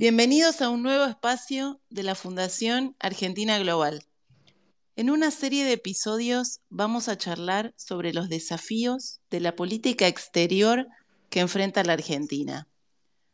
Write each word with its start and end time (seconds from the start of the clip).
Bienvenidos 0.00 0.62
a 0.62 0.70
un 0.70 0.82
nuevo 0.82 1.04
espacio 1.04 1.78
de 1.90 2.02
la 2.02 2.14
Fundación 2.14 2.96
Argentina 3.00 3.58
Global. 3.58 4.06
En 4.96 5.10
una 5.10 5.30
serie 5.30 5.62
de 5.62 5.74
episodios 5.74 6.62
vamos 6.70 7.10
a 7.10 7.18
charlar 7.18 7.74
sobre 7.76 8.14
los 8.14 8.30
desafíos 8.30 9.20
de 9.28 9.40
la 9.40 9.54
política 9.54 10.06
exterior 10.06 10.88
que 11.28 11.40
enfrenta 11.40 11.84
la 11.84 11.92
Argentina. 11.92 12.66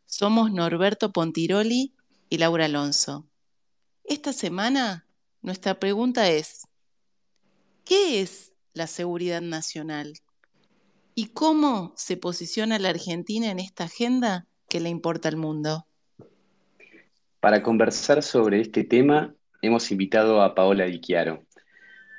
Somos 0.07 0.51
Norberto 0.51 1.13
Pontiroli 1.13 1.95
y 2.31 2.39
Laura 2.39 2.65
Alonso. 2.65 3.29
Esta 4.03 4.33
semana 4.33 5.07
nuestra 5.43 5.79
pregunta 5.79 6.29
es, 6.31 6.63
¿qué 7.85 8.21
es 8.23 8.55
la 8.73 8.89
seguridad 8.89 9.41
nacional? 9.41 10.15
¿Y 11.15 11.27
cómo 11.27 11.95
se 11.97 12.17
posiciona 12.17 12.81
la 12.81 12.89
Argentina 12.89 13.53
en 13.53 13.61
esta 13.61 13.85
agenda 13.85 14.49
que 14.69 14.81
le 14.81 14.89
importa 14.89 15.29
al 15.29 15.37
mundo? 15.37 15.87
Para 17.47 17.63
conversar 17.63 18.25
sobre 18.25 18.61
este 18.61 18.83
tema, 18.83 19.33
hemos 19.63 19.93
invitado 19.93 20.43
a 20.43 20.57
Paola 20.57 20.87
Di 20.87 21.01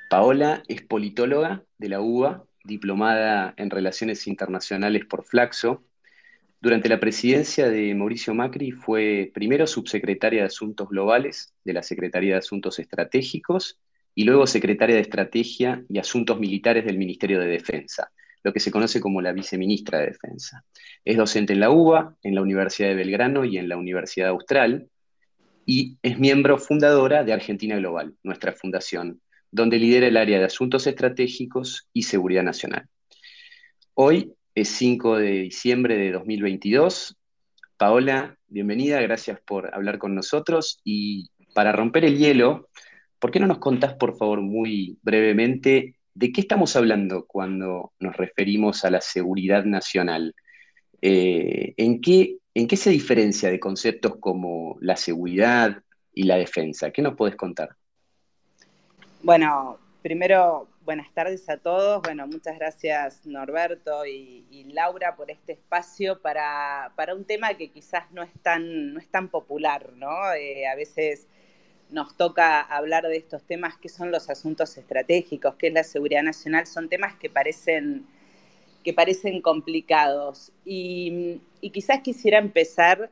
Paola 0.08 0.62
es 0.68 0.80
politóloga 0.80 1.62
de 1.76 1.90
la 1.90 2.00
UBA, 2.00 2.46
diplomada 2.64 3.52
en 3.58 3.68
Relaciones 3.68 4.26
Internacionales 4.26 5.04
por 5.04 5.24
Flaxo. 5.24 5.84
Durante 6.62 6.88
la 6.88 6.98
presidencia 6.98 7.68
de 7.68 7.94
Mauricio 7.94 8.32
Macri 8.32 8.70
fue 8.70 9.30
primero 9.34 9.66
subsecretaria 9.66 10.40
de 10.40 10.46
Asuntos 10.46 10.88
Globales 10.88 11.52
de 11.62 11.74
la 11.74 11.82
Secretaría 11.82 12.32
de 12.32 12.38
Asuntos 12.38 12.78
Estratégicos 12.78 13.78
y 14.14 14.24
luego 14.24 14.46
secretaria 14.46 14.96
de 14.96 15.02
Estrategia 15.02 15.84
y 15.90 15.98
Asuntos 15.98 16.40
Militares 16.40 16.86
del 16.86 16.96
Ministerio 16.96 17.38
de 17.38 17.48
Defensa, 17.48 18.10
lo 18.44 18.54
que 18.54 18.60
se 18.60 18.70
conoce 18.70 18.98
como 18.98 19.20
la 19.20 19.34
viceministra 19.34 19.98
de 19.98 20.06
Defensa. 20.06 20.64
Es 21.04 21.18
docente 21.18 21.52
en 21.52 21.60
la 21.60 21.68
UBA, 21.68 22.16
en 22.22 22.34
la 22.34 22.40
Universidad 22.40 22.88
de 22.88 22.94
Belgrano 22.94 23.44
y 23.44 23.58
en 23.58 23.68
la 23.68 23.76
Universidad 23.76 24.30
Austral, 24.30 24.88
y 25.70 25.98
es 26.02 26.18
miembro 26.18 26.56
fundadora 26.56 27.24
de 27.24 27.34
Argentina 27.34 27.76
Global, 27.76 28.14
nuestra 28.22 28.54
fundación, 28.54 29.20
donde 29.50 29.78
lidera 29.78 30.06
el 30.06 30.16
área 30.16 30.38
de 30.38 30.46
asuntos 30.46 30.86
estratégicos 30.86 31.90
y 31.92 32.04
seguridad 32.04 32.42
nacional. 32.42 32.88
Hoy 33.92 34.32
es 34.54 34.70
5 34.70 35.18
de 35.18 35.30
diciembre 35.32 35.98
de 35.98 36.12
2022. 36.12 37.18
Paola, 37.76 38.38
bienvenida, 38.46 38.98
gracias 39.02 39.40
por 39.46 39.74
hablar 39.74 39.98
con 39.98 40.14
nosotros 40.14 40.80
y 40.84 41.28
para 41.52 41.72
romper 41.72 42.06
el 42.06 42.16
hielo, 42.16 42.70
¿por 43.18 43.30
qué 43.30 43.38
no 43.38 43.46
nos 43.46 43.58
contás, 43.58 43.92
por 43.92 44.16
favor, 44.16 44.40
muy 44.40 44.96
brevemente 45.02 45.96
de 46.14 46.32
qué 46.32 46.40
estamos 46.40 46.76
hablando 46.76 47.26
cuando 47.26 47.92
nos 48.00 48.16
referimos 48.16 48.86
a 48.86 48.90
la 48.90 49.02
seguridad 49.02 49.66
nacional? 49.66 50.34
Eh, 51.02 51.74
¿En 51.76 52.00
qué 52.00 52.38
¿En 52.58 52.66
qué 52.66 52.76
se 52.76 52.90
diferencia 52.90 53.52
de 53.52 53.60
conceptos 53.60 54.16
como 54.16 54.78
la 54.80 54.96
seguridad 54.96 55.80
y 56.12 56.24
la 56.24 56.34
defensa? 56.34 56.90
¿Qué 56.90 57.02
nos 57.02 57.14
puedes 57.14 57.36
contar? 57.36 57.76
Bueno, 59.22 59.78
primero, 60.02 60.66
buenas 60.84 61.14
tardes 61.14 61.48
a 61.48 61.58
todos. 61.58 62.02
Bueno, 62.02 62.26
muchas 62.26 62.58
gracias 62.58 63.24
Norberto 63.26 64.04
y, 64.04 64.66
Laura 64.72 65.14
por 65.14 65.30
este 65.30 65.52
espacio 65.52 66.20
para, 66.20 66.90
un 67.16 67.24
tema 67.24 67.54
que 67.54 67.70
quizás 67.70 68.10
no 68.10 68.24
es 68.24 68.32
tan, 68.42 68.92
no 68.92 68.98
es 68.98 69.06
tan 69.06 69.28
popular, 69.28 69.92
¿no? 69.94 70.32
Eh, 70.34 70.66
a 70.66 70.74
veces 70.74 71.28
nos 71.90 72.16
toca 72.16 72.60
hablar 72.60 73.04
de 73.04 73.18
estos 73.18 73.44
temas 73.44 73.76
que 73.76 73.88
son 73.88 74.10
los 74.10 74.30
asuntos 74.30 74.76
estratégicos, 74.76 75.54
que 75.54 75.68
es 75.68 75.72
la 75.72 75.84
seguridad 75.84 76.24
nacional, 76.24 76.66
son 76.66 76.88
temas 76.88 77.14
que 77.14 77.30
parecen 77.30 78.08
que 78.88 78.94
parecen 78.94 79.42
complicados. 79.42 80.50
Y, 80.64 81.42
quizás 81.60 82.00
quisiera 82.00 82.38
empezar 82.38 83.10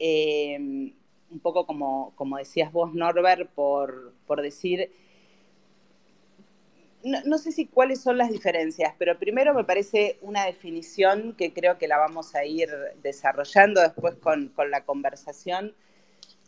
eh, 0.00 0.58
un 0.58 1.40
poco 1.40 1.66
como, 1.66 2.12
como, 2.16 2.36
decías 2.36 2.72
vos, 2.72 2.94
Norbert, 2.94 3.48
por, 3.50 4.42
decir, 4.42 4.90
no, 7.04 7.38
sé 7.38 7.52
si 7.52 7.66
cuáles 7.66 8.00
son 8.00 8.18
las 8.18 8.32
diferencias, 8.32 8.92
pero 8.98 9.16
primero 9.16 9.54
me 9.54 9.62
parece 9.62 10.18
una 10.20 10.46
definición 10.46 11.36
que 11.38 11.52
creo 11.52 11.78
que 11.78 11.86
la 11.86 11.98
vamos 11.98 12.34
a 12.34 12.44
ir 12.44 12.68
desarrollando 13.04 13.82
después 13.82 14.16
con, 14.16 14.52
la 14.68 14.84
conversación. 14.84 15.76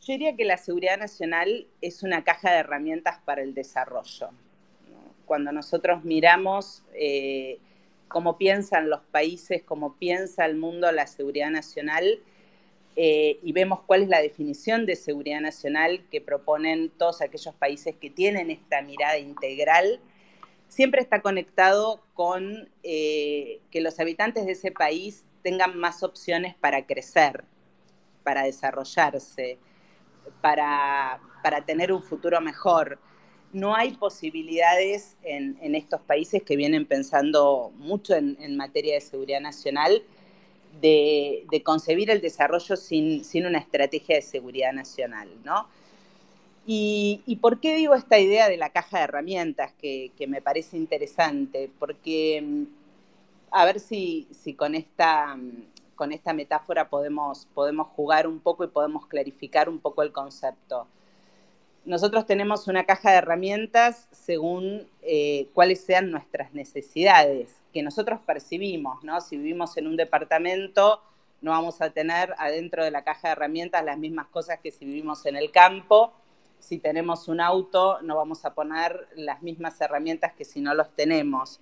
Yo 0.01 0.13
diría 0.15 0.35
que 0.35 0.45
la 0.45 0.57
seguridad 0.57 0.99
nacional 0.99 1.69
es 1.81 2.03
una 2.03 2.25
caja 2.25 2.51
de 2.51 2.59
herramientas 2.59 3.21
para 3.25 3.43
el 3.43 3.55
desarrollo. 3.55 4.31
Cuando 5.25 5.53
nosotros 5.53 6.03
miramos 6.03 6.83
eh, 6.95 7.61
cómo 8.09 8.39
piensan 8.39 8.89
los 8.89 9.01
países, 9.01 9.63
cómo 9.63 9.97
piensa 9.97 10.45
el 10.45 10.57
mundo 10.57 10.91
la 10.93 11.07
seguridad 11.07 11.51
nacional 11.51 12.21
eh, 12.97 13.39
y 13.43 13.53
vemos 13.53 13.81
cuál 13.87 14.03
es 14.03 14.09
la 14.09 14.23
definición 14.23 14.87
de 14.87 14.97
seguridad 14.97 15.41
nacional 15.41 16.03
que 16.11 16.23
proponen 16.23 16.89
todos 16.91 17.21
aquellos 17.21 17.55
países 17.55 17.95
que 17.97 18.09
tienen 18.09 18.51
esta 18.51 18.81
mirada 18.81 19.19
integral, 19.19 20.01
siempre 20.69 21.03
está 21.03 21.21
conectado 21.21 22.01
con 22.15 22.71
eh, 22.83 23.61
que 23.71 23.83
los 23.83 24.01
habitantes 24.01 24.47
de 24.47 24.53
ese 24.53 24.73
país 24.73 25.25
tengan 25.43 25.77
más 25.79 26.03
opciones 26.03 26.55
para 26.55 26.87
crecer, 26.87 27.45
para 28.25 28.45
desarrollarse, 28.45 29.59
para, 30.41 31.21
para 31.43 31.65
tener 31.67 31.93
un 31.93 32.03
futuro 32.03 32.41
mejor 32.41 32.99
no 33.53 33.75
hay 33.75 33.93
posibilidades 33.93 35.17
en, 35.23 35.75
estos 35.75 36.01
países 36.03 36.43
que 36.43 36.57
vienen 36.57 36.87
pensando 36.87 37.73
mucho 37.79 38.15
en, 38.15 38.57
materia 38.57 38.95
de 38.95 39.01
seguridad 39.01 39.41
nacional 39.41 40.03
de, 40.81 41.47
concebir 41.65 42.11
el 42.11 42.21
desarrollo 42.21 42.77
sin, 42.77 43.23
una 43.47 43.59
estrategia 43.59 44.17
de 44.17 44.23
seguridad 44.23 44.73
nacional, 44.73 45.29
¿no? 45.45 45.69
Y, 46.67 47.39
por 47.41 47.61
qué 47.61 47.77
digo 47.77 47.95
esta 47.95 48.19
idea 48.19 48.49
de 48.49 48.57
la 48.57 48.71
caja 48.71 48.99
de 48.99 49.05
herramientas 49.05 49.73
que, 49.81 50.13
me 50.29 50.43
parece 50.43 50.77
interesante? 50.77 51.71
Porque 51.79 52.67
a 53.53 53.65
ver 53.65 53.81
si, 53.81 54.29
con, 54.57 54.75
esta, 54.75 55.39
metáfora 56.35 56.89
podemos 56.89 57.47
jugar 57.95 58.27
un 58.27 58.41
poco 58.41 58.65
y 58.65 58.69
podemos 58.69 59.07
clarificar 59.07 59.69
un 59.69 59.79
poco 59.79 60.03
el 60.03 60.13
concepto 60.13 60.89
nosotros 61.87 62.27
tenemos 62.27 62.67
una 62.67 62.85
caja 62.85 63.13
de 63.13 63.19
herramientas 63.19 64.09
según 64.11 64.89
eh, 65.03 65.49
cuáles 65.55 65.81
sean 65.81 66.11
nuestras 66.11 66.53
necesidades, 66.53 67.63
que 67.73 67.83
nosotros 67.83 68.19
percibimos, 68.27 69.05
¿no? 69.05 69.21
Si 69.21 69.37
vivimos 69.37 69.77
en 69.77 69.87
un 69.87 69.97
departamento, 69.97 71.01
no 71.41 71.53
vamos 71.53 71.81
a 71.81 71.91
tener 71.91 72.35
adentro 72.39 72.83
de 72.85 72.91
la 72.91 73.05
caja 73.05 73.29
de 73.29 73.33
herramientas 73.33 73.85
las 73.85 73.99
mismas 73.99 74.27
cosas 74.27 74.59
que 74.61 74.73
si 74.73 74.85
vivimos 74.85 75.27
en 75.27 75.37
el 75.37 75.53
campo. 75.53 76.13
Si 76.59 76.79
tenemos 76.79 77.29
un 77.29 77.41
auto, 77.41 78.01
no 78.03 78.17
vamos 78.17 78.45
a 78.45 78.55
poner 78.55 79.07
las 79.15 79.43
mismas 79.43 79.81
herramientas 79.81 80.33
que 80.33 80.45
si 80.45 80.61
no 80.61 80.75
los 80.75 80.91
tenemos. 80.97 81.61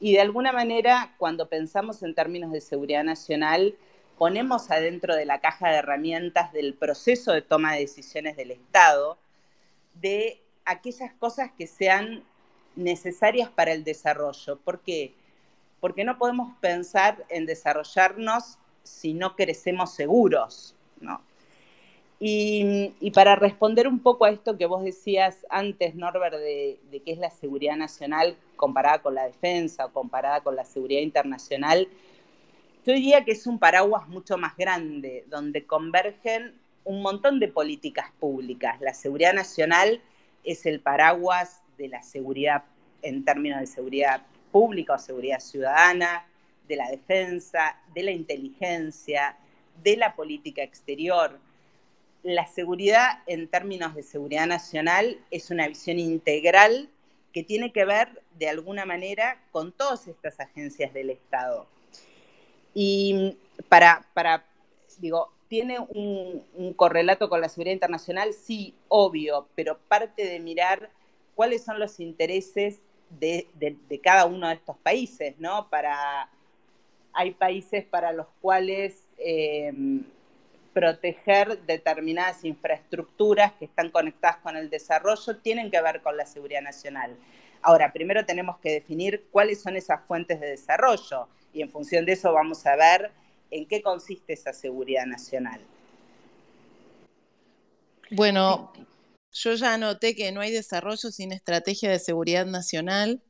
Y 0.00 0.14
de 0.14 0.20
alguna 0.20 0.50
manera, 0.50 1.14
cuando 1.16 1.48
pensamos 1.48 2.02
en 2.02 2.14
términos 2.14 2.50
de 2.50 2.60
seguridad 2.60 3.04
nacional, 3.04 3.76
ponemos 4.18 4.72
adentro 4.72 5.14
de 5.14 5.26
la 5.26 5.40
caja 5.40 5.68
de 5.68 5.76
herramientas 5.76 6.52
del 6.52 6.74
proceso 6.74 7.32
de 7.32 7.42
toma 7.42 7.74
de 7.74 7.80
decisiones 7.80 8.36
del 8.36 8.50
Estado, 8.50 9.18
de 9.94 10.42
aquellas 10.64 11.12
cosas 11.14 11.50
que 11.56 11.66
sean 11.66 12.24
necesarias 12.76 13.48
para 13.48 13.72
el 13.72 13.84
desarrollo. 13.84 14.58
¿Por 14.58 14.80
qué? 14.80 15.14
Porque 15.80 16.04
no 16.04 16.18
podemos 16.18 16.56
pensar 16.60 17.24
en 17.28 17.46
desarrollarnos 17.46 18.58
si 18.82 19.14
no 19.14 19.34
crecemos 19.36 19.94
seguros, 19.94 20.74
Y, 22.20 23.10
para 23.12 23.36
responder 23.36 23.86
un 23.86 23.98
poco 23.98 24.24
a 24.24 24.30
esto 24.30 24.56
que 24.56 24.66
vos 24.66 24.82
decías 24.82 25.44
antes, 25.50 25.94
Norbert, 25.94 26.36
de, 26.36 26.78
de 26.90 27.00
qué 27.00 27.12
es 27.12 27.18
la 27.18 27.30
seguridad 27.30 27.76
nacional 27.76 28.36
comparada 28.56 29.02
con 29.02 29.14
la 29.14 29.26
defensa 29.26 29.86
o 29.86 29.92
comparada 29.92 30.40
con 30.40 30.56
la 30.56 30.64
seguridad 30.64 31.02
internacional, 31.02 31.88
yo 32.86 32.92
diría 32.92 33.24
que 33.24 33.32
es 33.32 33.46
un 33.46 33.58
paraguas 33.58 34.08
mucho 34.08 34.38
más 34.38 34.56
grande, 34.56 35.24
donde 35.28 35.66
convergen 35.66 36.54
un 36.84 37.02
montón 37.02 37.40
de 37.40 37.48
políticas 37.48 38.10
públicas. 38.20 38.80
La 38.80 38.94
seguridad 38.94 39.32
nacional 39.32 40.00
es 40.44 40.66
el 40.66 40.80
paraguas 40.80 41.62
de 41.78 41.88
la 41.88 42.02
seguridad 42.02 42.64
en 43.02 43.24
términos 43.24 43.60
de 43.60 43.66
seguridad 43.66 44.22
pública 44.52 44.94
o 44.94 44.98
seguridad 44.98 45.40
ciudadana, 45.40 46.26
de 46.68 46.76
la 46.76 46.88
defensa, 46.90 47.76
de 47.94 48.02
la 48.02 48.10
inteligencia, 48.10 49.36
de 49.82 49.96
la 49.96 50.14
política 50.14 50.62
exterior. 50.62 51.38
La 52.22 52.46
seguridad 52.46 53.22
en 53.26 53.48
términos 53.48 53.94
de 53.94 54.02
seguridad 54.02 54.46
nacional 54.46 55.18
es 55.30 55.50
una 55.50 55.68
visión 55.68 55.98
integral 55.98 56.88
que 57.32 57.42
tiene 57.42 57.72
que 57.72 57.84
ver 57.84 58.22
de 58.38 58.48
alguna 58.48 58.86
manera 58.86 59.42
con 59.50 59.72
todas 59.72 60.06
estas 60.06 60.40
agencias 60.40 60.94
del 60.94 61.10
Estado. 61.10 61.66
Y 62.72 63.36
para, 63.68 64.06
para 64.14 64.44
digo, 64.98 65.33
¿Tiene 65.48 65.78
un, 65.78 66.74
correlato 66.76 67.28
con 67.28 67.40
la 67.40 67.48
seguridad 67.48 67.74
internacional? 67.74 68.32
Sí, 68.32 68.74
obvio, 68.88 69.48
pero 69.54 69.78
parte 69.88 70.24
de 70.24 70.40
mirar 70.40 70.90
cuáles 71.34 71.64
son 71.64 71.78
los 71.78 72.00
intereses 72.00 72.80
de, 73.10 73.46
cada 74.02 74.26
uno 74.26 74.48
de 74.48 74.54
estos 74.54 74.76
países, 74.78 75.34
¿no? 75.38 75.68
Para, 75.68 76.28
hay 77.12 77.32
países 77.32 77.84
para 77.84 78.12
los 78.12 78.26
cuales 78.40 79.04
em, 79.18 80.04
proteger 80.72 81.60
determinadas 81.62 82.44
infraestructuras 82.44 83.52
que 83.52 83.66
están 83.66 83.90
conectadas 83.90 84.38
con 84.38 84.56
el 84.56 84.68
desarrollo 84.68 85.36
tienen 85.36 85.70
que 85.70 85.80
ver 85.80 86.02
con 86.02 86.16
la 86.16 86.26
seguridad 86.26 86.62
nacional. 86.62 87.16
Ahora, 87.62 87.92
primero 87.92 88.26
tenemos 88.26 88.58
que 88.58 88.72
definir 88.72 89.24
cuáles 89.30 89.62
son 89.62 89.76
esas 89.76 90.04
fuentes 90.04 90.40
de 90.40 90.48
desarrollo 90.48 91.28
y 91.52 91.62
en 91.62 91.70
función 91.70 92.04
de 92.04 92.12
eso 92.12 92.32
vamos 92.32 92.66
a 92.66 92.76
ver 92.76 93.12
en 93.50 93.66
qué 93.66 93.82
consiste 93.82 94.32
esa 94.32 94.52
seguridad 94.52 95.06
nacional. 95.06 95.60
Bueno, 98.10 98.72
yo 99.32 99.54
ya 99.54 99.74
anoté 99.74 100.14
que 100.14 100.30
no 100.32 100.40
hay 100.40 100.52
desarrollo 100.52 101.10
sin 101.10 101.32
estrategia 101.32 101.90
de 101.90 101.98
seguridad 101.98 102.46
nacional, 102.46 103.20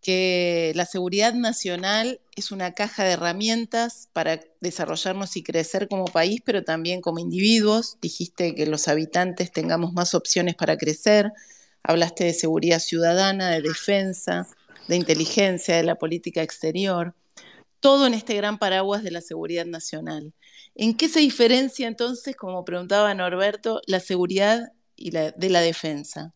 que 0.00 0.72
la 0.74 0.84
seguridad 0.84 1.32
nacional 1.32 2.20
es 2.36 2.52
una 2.52 2.72
caja 2.72 3.04
de 3.04 3.12
herramientas 3.12 4.10
para 4.12 4.40
desarrollarnos 4.60 5.36
y 5.36 5.42
crecer 5.42 5.88
como 5.88 6.04
país, 6.04 6.40
pero 6.44 6.62
también 6.62 7.00
como 7.00 7.20
individuos. 7.20 7.96
Dijiste 8.02 8.54
que 8.54 8.66
los 8.66 8.88
habitantes 8.88 9.50
tengamos 9.50 9.92
más 9.92 10.14
opciones 10.14 10.56
para 10.56 10.76
crecer. 10.76 11.32
Hablaste 11.82 12.24
de 12.24 12.34
seguridad 12.34 12.80
ciudadana, 12.80 13.50
de 13.50 13.62
defensa, 13.62 14.46
de 14.88 14.96
inteligencia, 14.96 15.76
de 15.76 15.84
la 15.84 15.94
política 15.94 16.42
exterior. 16.42 17.14
Todo 17.84 18.06
en 18.06 18.14
este 18.14 18.34
gran 18.34 18.56
paraguas 18.56 19.02
de 19.02 19.10
la 19.10 19.20
seguridad 19.20 19.66
nacional. 19.66 20.32
¿En 20.74 20.96
qué 20.96 21.06
se 21.06 21.20
diferencia 21.20 21.86
entonces, 21.86 22.34
como 22.34 22.64
preguntaba 22.64 23.12
Norberto, 23.12 23.82
la 23.86 24.00
seguridad 24.00 24.72
y 24.96 25.10
la, 25.10 25.32
de 25.32 25.50
la 25.50 25.60
defensa? 25.60 26.32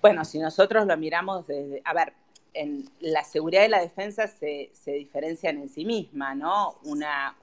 Bueno, 0.00 0.24
si 0.24 0.38
nosotros 0.38 0.86
lo 0.86 0.96
miramos 0.96 1.48
desde, 1.48 1.82
a 1.84 1.94
ver, 1.94 2.12
en 2.54 2.88
la 3.00 3.24
seguridad 3.24 3.64
y 3.64 3.68
la 3.70 3.80
defensa 3.80 4.28
se, 4.28 4.70
diferencian 4.86 5.58
en 5.58 5.68
sí 5.68 5.84
misma, 5.84 6.32
¿no? 6.36 6.78
Una, 6.84 7.36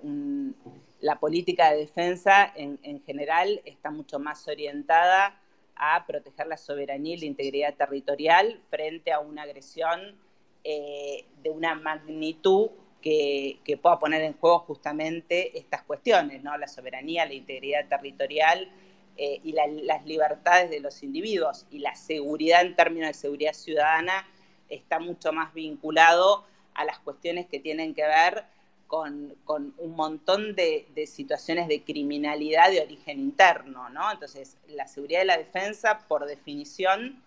la 1.01 1.19
política 1.19 1.73
de 1.73 1.79
defensa 1.79 2.53
en, 2.55 3.03
general 3.05 3.61
está 3.65 3.91
mucho 3.91 4.17
más 4.17 4.47
orientada 4.47 5.41
a 5.75 6.05
proteger 6.07 6.47
la 6.47 6.55
soberanía 6.55 7.15
y 7.15 7.19
la 7.19 7.25
integridad 7.25 7.73
territorial 7.73 8.61
frente 8.69 9.11
a 9.11 9.19
una 9.19 9.41
agresión 9.41 10.23
eh, 10.67 11.25
de 11.43 11.51
una 11.51 11.75
magnitud 11.75 12.71
que, 12.99 13.79
pueda 13.79 13.99
poner 13.99 14.23
en 14.23 14.33
juego 14.33 14.59
justamente 14.59 15.55
estas 15.59 15.83
cuestiones, 15.83 16.43
¿no? 16.43 16.57
La 16.57 16.67
soberanía, 16.67 17.23
la 17.27 17.35
integridad 17.35 17.87
territorial 17.87 18.67
eh, 19.15 19.39
y 19.43 19.51
las 19.51 20.03
libertades 20.05 20.71
de 20.71 20.79
los 20.79 21.03
individuos 21.03 21.67
y 21.69 21.77
la 21.77 21.93
seguridad 21.93 22.61
en 22.61 22.75
términos 22.75 23.09
de 23.09 23.13
seguridad 23.13 23.53
ciudadana 23.53 24.27
está 24.67 24.97
mucho 24.99 25.31
más 25.31 25.53
vinculado 25.53 26.45
a 26.73 26.83
las 26.83 26.97
cuestiones 26.97 27.45
que 27.45 27.59
tienen 27.59 27.93
que 27.93 28.01
ver 28.01 28.43
con, 28.87 29.35
un 29.77 29.95
montón 29.95 30.55
de, 30.55 30.87
situaciones 31.05 31.67
de 31.67 31.83
criminalidad 31.83 32.71
de 32.71 32.81
origen 32.81 33.19
interno, 33.19 33.87
¿no? 33.89 34.11
Entonces, 34.11 34.57
la 34.69 34.87
seguridad 34.87 35.21
y 35.21 35.25
la 35.27 35.37
defensa, 35.37 35.99
por 36.07 36.25
definición, 36.25 37.21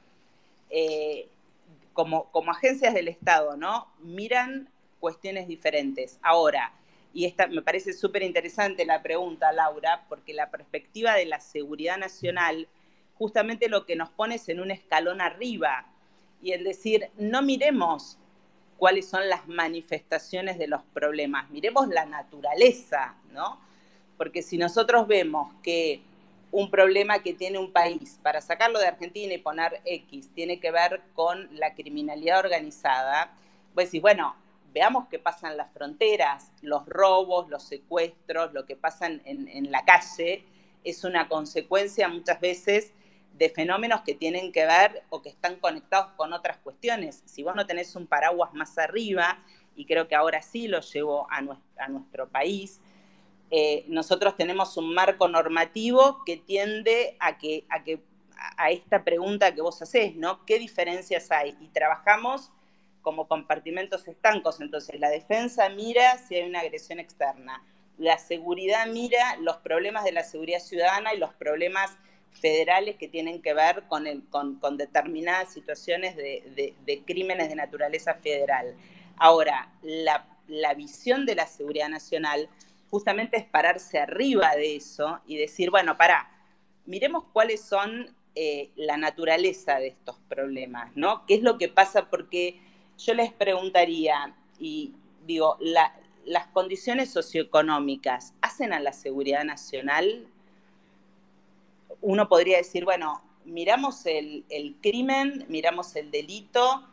eh, 0.71 1.29
como, 1.99 2.31
como 2.31 2.53
agencias 2.53 2.95
del 2.95 3.09
Estado, 3.09 3.57
¿no? 3.57 3.89
Miran 3.99 4.71
cuestiones 5.01 5.49
diferentes. 5.49 6.21
Ahora, 6.23 6.73
y 7.13 7.25
esta 7.25 7.49
me 7.49 7.61
parece 7.61 7.93
súper 7.93 8.23
interesante 8.23 8.87
la 8.87 9.03
pregunta, 9.03 9.51
Laura, 9.51 10.05
porque 10.09 10.33
la 10.33 10.49
perspectiva 10.49 11.15
de 11.15 11.25
la 11.25 11.41
seguridad 11.41 11.99
nacional 11.99 12.69
justamente 13.15 13.69
lo 13.69 13.85
que 13.85 13.97
nos 13.97 14.11
pone 14.11 14.37
es 14.37 14.49
en 14.49 14.61
un 14.61 14.71
escalón 14.71 15.21
arriba 15.21 15.87
y 16.41 16.53
en 16.53 16.63
decir, 16.63 17.11
no 17.19 17.43
miremos 17.43 18.17
cuáles 18.77 19.09
son 19.09 19.29
las 19.29 19.49
manifestaciones 19.49 20.57
de 20.57 20.69
los 20.69 20.85
problemas, 20.95 21.51
miremos 21.51 21.89
la 21.89 22.07
naturaleza, 22.07 23.17
¿no? 23.33 23.59
Porque 24.17 24.43
si 24.43 24.57
nosotros 24.57 25.09
vemos 25.09 25.53
que 25.65 26.01
un 26.51 26.71
problema 26.71 27.21
que 27.21 27.35
tiene 27.35 27.59
un 27.59 27.73
país, 27.73 28.19
para 28.23 28.41
sacarlo 28.41 28.79
de 28.79 28.87
Argentina 28.87 29.35
y 29.35 29.39
poner 29.39 29.81
X, 29.85 30.31
tiene 30.35 30.61
que 30.61 30.71
ver 30.71 31.03
con 31.15 31.49
la 31.59 31.75
criminalidad 31.75 32.39
organizada, 32.39 33.33
pues 33.75 33.91
sí, 33.91 34.01
bueno, 34.01 34.35
veamos 34.73 35.09
qué 35.09 35.19
pasa 35.19 35.51
en 35.51 35.57
las 35.57 35.73
fronteras, 35.73 36.51
los 36.63 36.87
robos, 36.87 37.49
los 37.49 37.63
secuestros, 37.63 38.53
lo 38.53 38.67
que 38.67 38.77
pasa 38.77 39.07
en, 39.07 39.71
la 39.71 39.85
calle, 39.85 40.45
es 40.85 41.05
una 41.05 41.29
consecuencia 41.29 42.09
muchas 42.09 42.41
veces 42.41 42.93
de 43.35 43.51
fenómenos 43.51 44.01
que 44.03 44.15
tienen 44.15 44.53
que 44.53 44.67
ver 44.67 45.05
o 45.11 45.23
que 45.23 45.29
están 45.29 45.57
conectados 45.57 46.13
con 46.17 46.33
otras 46.33 46.59
cuestiones. 46.59 47.23
Si 47.27 47.43
vos 47.43 47.55
no 47.55 47.67
tenés 47.67 47.95
un 47.95 48.07
paraguas 48.07 48.53
más 48.55 48.79
arriba, 48.79 49.39
y 49.79 49.85
creo 49.85 50.09
que 50.09 50.17
ahora 50.17 50.43
sí 50.43 50.67
lo 50.67 50.81
llevo 50.81 51.29
a, 51.31 51.41
nuestro, 51.89 52.29
país, 52.29 52.81
eh, 53.51 53.85
nosotros 53.89 54.37
tenemos 54.37 54.77
un 54.77 54.95
marco 54.95 55.29
normativo 55.29 56.23
que 56.25 56.37
tiende 56.37 57.17
a 57.21 57.39
que, 57.39 57.65
a 58.57 58.71
esta 58.71 59.05
pregunta 59.05 59.55
que 59.55 59.63
vos 59.63 59.81
hacés, 59.81 60.17
¿no? 60.17 60.45
¿Qué 60.45 60.59
diferencias 60.59 61.31
hay? 61.31 61.57
Y 61.61 61.69
trabajamos 61.69 62.51
como 63.03 63.27
compartimentos 63.27 64.07
estancos. 64.07 64.61
Entonces, 64.61 65.01
la 65.01 65.09
defensa 65.09 65.69
mira 65.71 66.19
si 66.19 66.35
hay 66.35 66.49
una 66.49 66.61
agresión 66.61 67.01
externa. 67.01 67.63
La 67.97 68.19
seguridad 68.19 68.87
mira 68.87 69.37
los 69.41 69.57
problemas 69.57 70.05
de 70.05 70.13
la 70.13 70.23
seguridad 70.23 70.61
ciudadana 70.61 71.15
y 71.15 71.19
los 71.19 71.33
problemas 71.35 71.97
federales 72.33 72.97
que 72.97 73.09
tienen 73.09 73.43
que 73.43 73.55
ver 73.55 73.85
con, 73.89 74.05
determinadas 74.77 75.53
situaciones 75.53 76.17
de, 76.17 77.03
crímenes 77.07 77.49
de 77.49 77.57
naturaleza 77.57 78.15
federal. 78.15 78.77
Ahora, 79.17 79.73
la, 79.83 80.25
visión 80.77 81.27
de 81.27 81.35
la 81.35 81.47
seguridad 81.47 81.89
nacional 81.89 82.49
justamente 82.91 83.37
es 83.37 83.45
pararse 83.45 83.99
arriba 83.99 84.55
de 84.57 84.77
eso 84.77 85.21
y 85.27 85.37
decir, 85.37 85.71
bueno, 85.71 85.97
para, 85.97 86.31
miremos 86.87 87.25
cuáles 87.33 87.61
son 87.61 88.15
eh, 88.35 88.71
la 88.77 88.97
naturaleza 88.97 89.79
de 89.79 89.89
estos 89.89 90.17
problemas, 90.29 90.95
¿no? 90.95 91.27
¿Qué 91.27 91.35
es 91.35 91.43
lo 91.43 91.59
que 91.59 91.69
pasa? 91.69 92.09
Porque 92.09 92.61
yo 92.99 93.15
les 93.15 93.33
preguntaría, 93.33 94.35
y 94.59 94.93
digo, 95.27 95.59
las 96.25 96.47
condiciones 96.49 97.11
socioeconómicas 97.11 98.35
hacen 98.41 98.73
a 98.73 98.81
la 98.81 98.93
seguridad 98.93 99.45
nacional. 99.45 100.27
Uno 102.01 102.29
podría 102.29 102.59
decir, 102.59 102.85
bueno, 102.85 103.23
miramos 103.45 104.07
el, 104.07 104.45
crimen, 104.83 105.47
miramos 105.49 105.97
el 105.97 106.11
delito, 106.11 106.88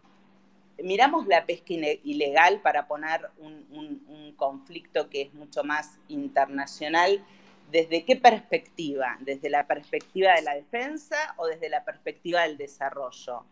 miramos 0.84 1.28
la 1.28 1.46
pesca 1.46 1.74
ilegal 2.04 2.62
para 2.62 2.88
poner 2.88 3.30
un, 3.40 4.34
conflicto 4.38 5.10
que 5.10 5.22
es 5.22 5.34
mucho 5.34 5.64
más 5.64 5.98
internacional. 6.10 7.24
¿Desde 7.72 8.04
qué 8.04 8.18
perspectiva? 8.18 9.18
¿Desde 9.22 9.50
la 9.50 9.66
perspectiva 9.66 10.34
de 10.34 10.42
la 10.42 10.56
defensa 10.56 11.34
o 11.38 11.48
desde 11.48 11.70
la 11.70 11.84
perspectiva 11.86 12.44
del 12.44 12.58
desarrollo? 12.58 13.44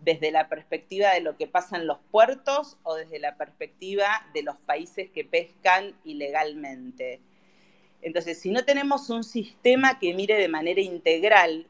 desde 0.00 0.30
la 0.30 0.48
perspectiva 0.48 1.14
de 1.14 1.20
lo 1.20 1.38
que 1.38 1.46
pasa 1.46 1.76
en 1.76 1.86
los 1.86 1.98
puertos 2.10 2.76
o 2.82 2.94
desde 2.94 3.18
la 3.18 3.36
perspectiva 3.36 4.06
de 4.34 4.42
los 4.42 4.56
países 4.56 5.08
que 5.08 5.24
pescan 5.24 5.94
ilegalmente. 6.04 7.20
Entonces, 8.02 8.38
si 8.38 8.50
no 8.50 8.66
tenemos 8.66 9.08
un 9.08 9.24
sistema 9.24 9.98
que 9.98 10.12
mire 10.12 10.36
de 10.36 10.48
manera 10.48 10.82
integral, 10.82 11.66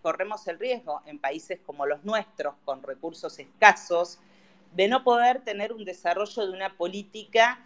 corremos 0.00 0.48
el 0.48 0.58
riesgo 0.58 1.02
en 1.04 1.18
países 1.18 1.60
como 1.66 1.84
los 1.84 2.04
nuestros, 2.04 2.54
con 2.64 2.82
recursos 2.82 3.38
escasos, 3.38 4.18
de 4.74 4.88
no 4.88 5.04
poder 5.04 5.42
tener 5.42 5.72
un 5.72 5.84
desarrollo 5.84 6.46
de 6.46 6.52
una 6.52 6.76
política 6.76 7.64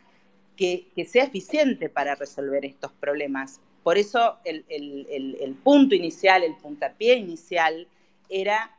que, 0.57 0.89
sea 1.09 1.25
eficiente 1.25 1.89
para 1.89 2.15
resolver 2.15 2.65
estos 2.65 2.93
problemas. 2.93 3.61
Por 3.83 3.97
eso 3.97 4.39
el, 4.45 4.65
el 4.69 5.55
punto 5.63 5.95
inicial, 5.95 6.43
el 6.43 6.57
puntapié 6.57 7.15
inicial, 7.17 7.87
era 8.29 8.79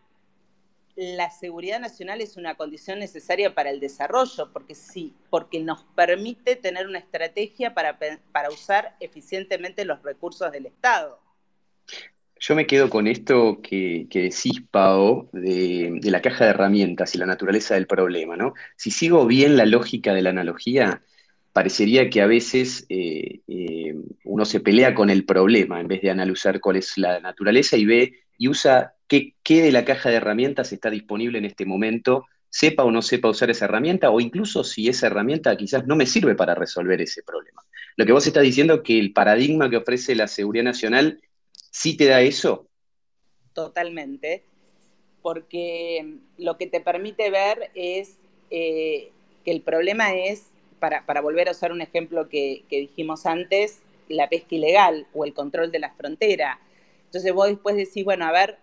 la 1.00 1.32
seguridad 1.32 1.80
nacional 1.80 2.20
es 2.20 2.36
una 2.36 2.56
condición 2.56 3.00
necesaria 3.00 3.56
para 3.56 3.70
el 3.70 3.80
desarrollo, 3.80 4.52
porque 4.52 4.76
sí, 4.76 5.14
porque 5.30 5.62
nos 5.62 5.86
permite 5.96 6.58
tener 6.58 6.88
una 6.88 7.00
estrategia 7.00 7.74
para, 7.74 7.98
para 8.34 8.50
usar 8.50 8.98
eficientemente 9.00 9.86
los 9.86 10.04
recursos 10.04 10.52
del 10.52 10.66
Estado. 10.66 11.18
Yo 12.40 12.56
me 12.56 12.66
quedo 12.66 12.90
con 12.90 13.08
esto 13.08 13.60
que, 13.62 14.08
decís, 14.10 14.62
Pau, 14.72 15.30
de, 15.34 16.00
la 16.04 16.22
caja 16.22 16.46
de 16.46 16.52
herramientas 16.52 17.14
y 17.14 17.18
la 17.18 17.26
naturaleza 17.26 17.74
del 17.74 17.86
problema, 17.86 18.38
¿no? 18.38 18.54
Si 18.78 18.92
sigo 18.92 19.26
bien 19.28 19.58
la 19.58 19.66
lógica 19.66 20.14
de 20.14 20.22
la 20.22 20.30
analogía, 20.30 21.02
parecería 21.52 22.10
que 22.10 22.22
a 22.22 22.28
veces 22.28 22.86
eh, 22.88 23.42
eh, 23.48 23.94
uno 24.24 24.46
se 24.46 24.62
pelea 24.62 24.96
con 24.96 25.10
el 25.10 25.26
problema 25.26 25.82
en 25.82 25.90
vez 25.90 26.02
de 26.02 26.12
analizar 26.12 26.62
cuál 26.62 26.78
es 26.78 26.98
la 26.98 27.20
naturaleza 27.20 27.76
y 27.76 27.86
ve 27.86 28.14
y 28.38 28.48
usa 28.48 28.94
qué, 29.10 29.36
de 29.46 29.72
la 29.74 29.84
caja 29.84 30.10
de 30.10 30.16
herramientas 30.16 30.72
está 30.72 30.90
disponible 30.90 31.40
en 31.40 31.46
este 31.46 31.66
momento, 31.66 32.26
sepa 32.50 32.86
o 32.86 32.92
no 32.92 33.02
sepa 33.02 33.30
usar 33.30 33.50
esa 33.50 33.66
herramienta, 33.66 34.12
o 34.12 34.22
incluso 34.22 34.64
si 34.64 34.88
esa 34.88 35.08
herramienta 35.08 35.58
quizás 35.58 35.86
no 35.86 35.98
me 35.98 36.06
sirve 36.06 36.36
para 36.36 36.56
resolver 36.56 37.02
ese 37.02 37.22
problema. 37.24 37.62
Lo 37.98 38.06
que 38.06 38.14
vos 38.14 38.26
estás 38.26 38.44
diciendo 38.44 38.76
es 38.76 38.82
que 38.82 38.98
el 38.98 39.12
paradigma 39.12 39.70
que 39.70 39.76
ofrece 39.76 40.16
la 40.16 40.28
seguridad 40.28 40.64
nacional 40.64 41.20
sí 41.72 41.96
te 41.96 42.06
da 42.06 42.22
eso. 42.22 42.68
Totalmente, 43.54 44.44
porque 45.22 46.18
lo 46.38 46.58
que 46.58 46.68
te 46.68 46.82
permite 46.82 47.30
ver 47.30 47.72
es 47.76 48.16
eh, 48.50 49.12
que 49.44 49.52
el 49.52 49.62
problema 49.62 50.16
es, 50.16 50.48
para, 50.80 51.22
volver 51.22 51.50
a 51.50 51.52
usar 51.52 51.72
un 51.72 51.82
ejemplo 51.82 52.30
que 52.30 52.64
dijimos 52.70 53.26
antes, 53.26 53.82
la 54.10 54.28
pesca 54.28 54.56
ilegal 54.56 55.08
o 55.14 55.24
el 55.24 55.34
control 55.34 55.72
de 55.72 55.80
la 55.80 55.92
frontera. 55.92 56.60
Entonces 57.06 57.34
vos 57.34 57.48
después 57.48 57.76
decís, 57.76 58.04
bueno, 58.04 58.26
a 58.26 58.32
ver, 58.32 58.58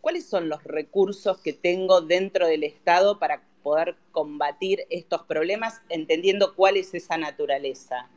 ¿cuáles 0.00 0.26
son 0.26 0.48
los 0.48 0.64
recursos 0.64 1.38
que 1.38 1.52
tengo 1.52 2.00
dentro 2.00 2.46
del 2.46 2.64
Estado 2.64 3.18
para 3.18 3.42
poder 3.62 3.96
combatir 4.12 4.86
estos 4.88 5.22
problemas, 5.22 5.80
entendiendo 5.88 6.54
cuál 6.54 6.76
es 6.76 6.94
esa 6.94 7.18
naturaleza? 7.18 8.08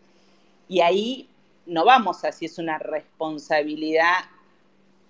Y 0.70 0.80
ahí 0.80 1.30
no 1.66 1.86
vamos 1.86 2.24
a 2.24 2.32
si 2.32 2.46
es 2.46 2.58
una 2.58 2.78
responsabilidad 2.78 4.26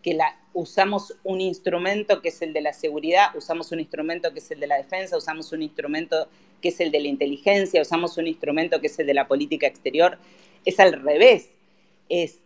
que 0.02 0.14
la, 0.14 0.38
usamos 0.54 1.16
un 1.24 1.42
instrumento 1.42 2.22
que 2.22 2.30
es 2.30 2.42
el 2.42 2.54
de 2.54 2.62
la 2.62 2.74
seguridad, 2.74 3.36
usamos 3.36 3.72
un 3.72 3.80
instrumento 3.80 4.34
que 4.34 4.40
es 4.40 4.52
el 4.52 4.60
de 4.60 4.68
la 4.68 4.78
defensa, 4.78 5.18
usamos 5.18 5.52
un 5.52 5.64
instrumento 5.64 6.28
que 6.62 6.70
es 6.70 6.80
el 6.80 6.92
de 6.92 7.00
la 7.00 7.08
inteligencia, 7.08 7.82
usamos 7.82 8.18
un 8.18 8.28
instrumento 8.28 8.80
que 8.80 8.88
es 8.88 9.00
el 9.00 9.08
de 9.08 9.14
la 9.14 9.28
política 9.28 9.68
exterior. 9.68 10.18
Es 10.66 10.80
al 10.80 10.94
revés, 10.94 11.50
es 12.10 12.40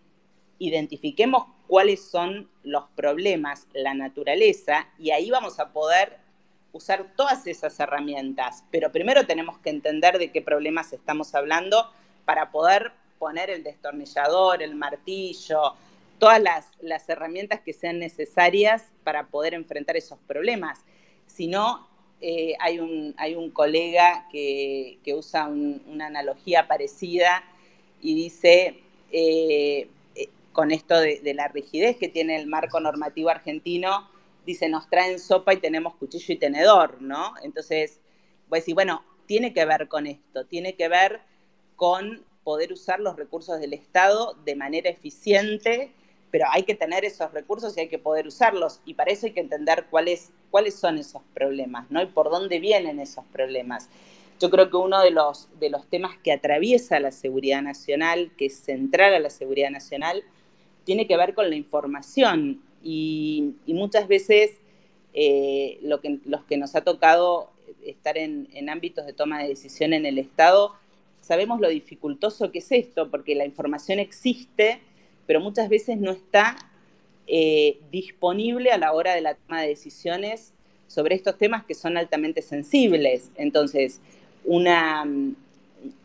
identifiquemos 0.59 1.45
cuáles 1.67 2.03
son 2.09 2.49
los 2.63 2.85
problemas, 2.95 3.67
la 3.73 3.93
naturaleza, 3.93 4.87
y 4.97 5.11
ahí 5.11 5.29
vamos 5.29 5.59
a 5.59 5.71
poder 5.71 6.17
usar 6.71 7.13
todas 7.15 7.45
esas 7.47 7.79
herramientas. 7.79 8.63
Pero 8.71 8.91
primero 8.91 9.25
tenemos 9.25 9.59
que 9.59 9.69
entender 9.69 10.17
de 10.17 10.31
qué 10.31 10.41
problemas 10.41 10.93
estamos 10.93 11.35
hablando 11.35 11.91
para 12.25 12.51
poder 12.51 12.91
poner 13.17 13.49
el 13.49 13.63
destornillador, 13.63 14.61
el 14.61 14.75
martillo, 14.75 15.73
todas 16.19 16.41
las, 16.41 17.09
herramientas 17.09 17.61
que 17.61 17.73
sean 17.73 17.99
necesarias 17.99 18.85
para 19.03 19.27
poder 19.27 19.53
enfrentar 19.53 19.97
esos 19.97 20.19
problemas. 20.27 20.79
Si 21.27 21.47
no, 21.47 21.87
eh, 22.21 22.55
hay, 22.59 22.79
un, 22.79 23.13
hay 23.17 23.35
un 23.35 23.51
colega 23.51 24.27
que, 24.31 24.99
usa 25.15 25.47
una 25.47 26.07
analogía 26.07 26.67
parecida 26.67 27.43
y 28.01 28.15
dice, 28.15 28.81
eh, 29.11 29.89
eh, 30.15 30.29
con 30.51 30.71
esto 30.71 30.99
de, 30.99 31.19
de, 31.19 31.33
la 31.33 31.47
rigidez 31.47 31.97
que 31.97 32.07
tiene 32.07 32.35
el 32.35 32.47
marco 32.47 32.79
normativo 32.79 33.29
argentino, 33.29 34.09
dice, 34.45 34.69
nos 34.69 34.89
traen 34.89 35.19
sopa 35.19 35.53
y 35.53 35.57
tenemos 35.57 35.95
cuchillo 35.95 36.33
y 36.33 36.37
tenedor, 36.37 37.01
¿no? 37.01 37.33
Entonces, 37.43 37.99
voy 38.49 38.57
a 38.57 38.61
decir, 38.61 38.73
bueno, 38.75 39.03
tiene 39.25 39.53
que 39.53 39.65
ver 39.65 39.87
con 39.87 40.07
esto, 40.07 40.45
tiene 40.45 40.75
que 40.75 40.87
ver 40.87 41.21
con 41.75 42.23
poder 42.47 42.71
usar 42.71 43.01
los 43.01 43.17
recursos 43.17 43.59
del 43.59 43.73
Estado 43.73 44.33
de 44.45 44.55
manera 44.55 44.89
eficiente 44.89 45.91
pero 46.31 46.45
hay 46.51 46.63
que 46.63 46.75
tener 46.75 47.05
esos 47.05 47.31
recursos 47.33 47.75
y 47.75 47.81
hay 47.81 47.87
que 47.87 47.99
poder 47.99 48.27
usarlos. 48.27 48.81
Y 48.85 48.93
para 48.93 49.11
eso 49.11 49.25
hay 49.25 49.31
que 49.31 49.39
entender 49.39 49.85
cuáles, 49.89 50.31
cuáles 50.51 50.75
son 50.75 50.97
esos 50.97 51.21
problemas, 51.33 51.89
¿no? 51.89 52.01
Y 52.01 52.07
por 52.07 52.29
dónde 52.29 52.59
vienen 52.59 52.99
esos 52.99 53.25
problemas. 53.27 53.89
Yo 54.39 54.49
creo 54.49 54.69
que 54.69 54.77
uno 54.77 55.01
de 55.01 55.11
los, 55.11 55.47
de 55.59 55.69
los 55.69 55.87
temas 55.87 56.17
que 56.23 56.31
atraviesa 56.31 56.99
la 56.99 57.11
seguridad 57.11 57.61
nacional, 57.61 58.31
que 58.37 58.47
es 58.47 58.57
central 58.57 59.13
a 59.13 59.19
la 59.19 59.29
seguridad 59.29 59.71
nacional, 59.71 60.23
tiene 60.83 61.07
que 61.07 61.17
ver 61.17 61.33
con 61.33 61.49
la 61.49 61.55
información. 61.55 62.61
Y, 62.83 63.55
muchas 63.67 64.07
veces 64.07 64.51
eh, 65.13 65.79
lo 65.81 66.01
que, 66.01 66.19
los 66.25 66.43
que 66.43 66.57
nos 66.57 66.75
ha 66.75 66.81
tocado 66.81 67.49
estar 67.83 68.17
en, 68.17 68.49
en 68.53 68.69
ámbitos 68.69 69.05
de 69.05 69.13
toma 69.13 69.41
de 69.41 69.47
decisión 69.47 69.93
en 69.93 70.05
el 70.05 70.19
Estado, 70.19 70.73
sabemos 71.27 71.59
lo 71.59 71.67
dificultoso 71.67 72.51
que 72.51 72.59
es 72.59 72.71
esto, 72.71 73.11
porque 73.11 73.35
la 73.35 73.45
información 73.45 73.99
existe, 73.99 74.79
pero 75.25 75.41
muchas 75.41 75.67
veces 75.67 75.97
no 75.97 76.11
está 76.11 76.55
eh, 77.27 77.79
disponible 77.91 78.71
a 78.71 78.77
la 78.77 78.93
hora 78.93 79.13
de 79.13 79.19
la 79.19 79.35
toma 79.35 79.61
de 79.61 79.67
decisiones 79.67 80.53
sobre 80.87 81.15
estos 81.15 81.37
temas 81.37 81.65
que 81.65 81.73
son 81.73 81.97
altamente 81.97 82.41
sensibles. 82.41 83.29
Entonces, 83.35 83.99
una, 84.45 85.05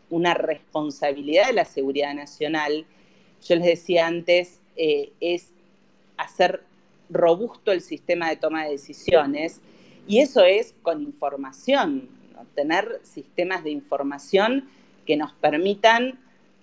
una 0.09 0.33
responsabilidad 0.33 1.47
de 1.47 1.53
la 1.53 1.63
seguridad 1.63 2.13
nacional, 2.13 2.85
yo 3.47 3.55
les 3.55 3.65
decía 3.65 4.07
antes, 4.07 4.59
eh, 4.75 5.13
es 5.21 5.51
hacer 6.17 6.63
robusto 7.09 7.71
el 7.71 7.79
sistema 7.79 8.29
de 8.29 8.35
toma 8.35 8.65
de 8.65 8.71
decisiones 8.71 9.61
y 10.05 10.19
eso 10.19 10.43
es 10.43 10.75
con 10.81 11.01
información, 11.01 12.09
tener 12.55 12.99
sistemas 13.03 13.63
de 13.63 13.71
información 13.71 14.67
que 15.05 15.17
nos 15.17 15.33
permitan 15.33 16.19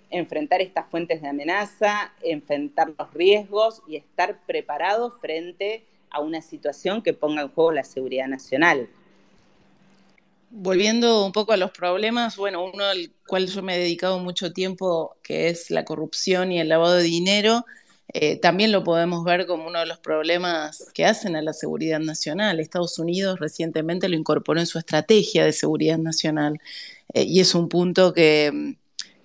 enfrentar 0.09 0.61
estas 0.61 0.89
fuentes 0.89 1.21
de 1.21 1.29
amenaza, 1.29 2.13
enfrentar 2.21 2.93
los 2.97 3.13
riesgos 3.13 3.81
y 3.87 3.95
estar 3.95 4.39
preparados 4.45 5.13
frente 5.19 5.85
a 6.09 6.19
una 6.19 6.41
situación 6.41 7.01
que 7.01 7.13
ponga 7.13 7.41
en 7.41 7.49
juego 7.49 7.71
la 7.71 7.83
seguridad 7.83 8.27
nacional. 8.27 8.89
Volviendo 10.49 11.25
un 11.25 11.31
poco 11.31 11.53
a 11.53 11.57
los 11.57 11.71
problemas, 11.71 12.35
bueno, 12.35 12.65
uno 12.65 12.83
al 12.83 13.11
cual 13.25 13.47
yo 13.47 13.63
me 13.63 13.75
he 13.75 13.79
dedicado 13.79 14.19
mucho 14.19 14.51
tiempo, 14.51 15.15
que 15.23 15.47
es 15.47 15.71
la 15.71 15.85
corrupción 15.85 16.51
y 16.51 16.59
el 16.59 16.67
lavado 16.67 16.95
de 16.95 17.03
dinero, 17.03 17.63
eh, 18.13 18.35
también 18.35 18.73
lo 18.73 18.83
podemos 18.83 19.23
ver 19.23 19.47
como 19.47 19.67
uno 19.67 19.79
de 19.79 19.85
los 19.85 19.99
problemas 19.99 20.91
que 20.93 21.05
hacen 21.05 21.37
a 21.37 21.41
la 21.41 21.53
seguridad 21.53 21.99
nacional. 21.99 22.59
Estados 22.59 22.99
Unidos 22.99 23.39
recientemente 23.39 24.09
lo 24.09 24.17
incorporó 24.17 24.59
en 24.59 24.65
su 24.65 24.77
estrategia 24.77 25.45
de 25.45 25.53
seguridad 25.53 25.97
nacional 25.97 26.59
eh, 27.13 27.23
y 27.23 27.39
es 27.39 27.55
un 27.55 27.69
punto 27.69 28.13
que, 28.13 28.75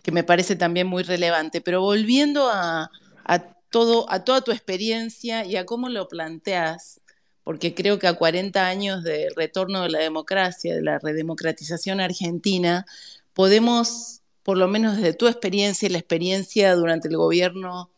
que 0.07 0.13
me 0.13 0.25
parece 0.25 0.55
también 0.55 0.87
muy 0.87 1.03
relevante. 1.03 1.61
Pero 1.61 1.81
volviendo 1.81 2.49
a, 2.49 2.91
todo, 3.71 4.07
a 4.09 4.25
toda 4.25 4.41
tu 4.41 4.53
experiencia 4.53 5.45
y 5.45 5.57
a 5.57 5.67
cómo 5.67 5.89
lo 5.89 6.07
planteas, 6.07 7.01
porque 7.43 7.75
creo 7.75 7.99
que 7.99 8.07
a 8.07 8.15
40 8.15 8.67
años 8.69 9.03
de 9.03 9.29
retorno 9.35 9.83
de 9.83 9.91
la 9.91 9.99
democracia, 9.99 10.77
de 10.77 10.83
la 10.83 11.01
redemocratización 11.01 12.01
argentina, 12.01 12.87
podemos, 13.35 14.23
por 14.45 14.57
lo 14.57 14.69
menos 14.69 14.97
desde 14.97 15.13
tu 15.13 15.27
experiencia 15.27 15.87
y 15.87 15.91
la 15.91 15.99
experiencia 15.99 16.75
durante 16.77 17.09
el 17.09 17.17
gobierno, 17.17 17.91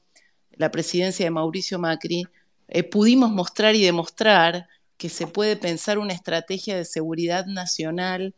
la 0.52 0.70
presidencia 0.70 1.26
de 1.26 1.30
Mauricio 1.30 1.78
Macri, 1.78 2.26
eh, 2.68 2.84
pudimos 2.84 3.30
mostrar 3.30 3.74
y 3.74 3.84
demostrar 3.84 4.66
que 4.96 5.10
se 5.10 5.26
puede 5.26 5.56
pensar 5.56 5.98
una 5.98 6.14
estrategia 6.14 6.74
de 6.74 6.86
seguridad 6.86 7.44
nacional 7.44 8.34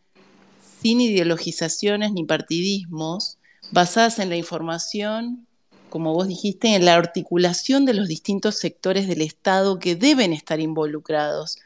sin 0.81 1.01
ideologizaciones 1.01 2.13
ni 2.13 2.25
partidismos, 2.25 3.39
basadas 3.71 4.19
en 4.19 4.29
la 4.29 4.37
información, 4.37 5.47
como 5.89 6.15
vos 6.15 6.29
dijiste, 6.29 6.75
en 6.75 6.85
la 6.85 6.95
articulación 6.95 7.85
de 7.85 7.95
los 7.95 8.09
distintos 8.09 8.59
sectores 8.59 9.09
del 9.09 9.23
Estado 9.23 9.79
que 9.79 9.97
deben 9.97 10.33
estar 10.33 10.61
involucrados 10.61 11.59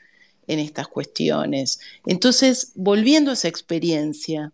en 0.47 0.59
estas 0.59 0.89
cuestiones. 0.89 1.79
Entonces, 2.07 2.73
volviendo 2.75 3.31
a 3.31 3.35
esa 3.35 3.49
experiencia, 3.49 4.53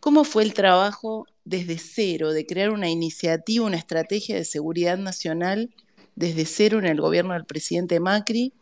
¿cómo 0.00 0.24
fue 0.24 0.42
el 0.44 0.54
trabajo 0.54 1.26
desde 1.44 1.78
cero 1.78 2.32
de 2.32 2.46
crear 2.46 2.70
una 2.70 2.90
iniciativa, 2.90 3.66
una 3.66 3.76
estrategia 3.76 4.36
de 4.36 4.44
seguridad 4.44 4.98
nacional 4.98 5.70
desde 6.14 6.44
cero 6.44 6.78
en 6.78 6.86
el 6.86 7.00
gobierno 7.00 7.34
del 7.34 7.44
presidente 7.44 8.00
Macri? 8.00 8.52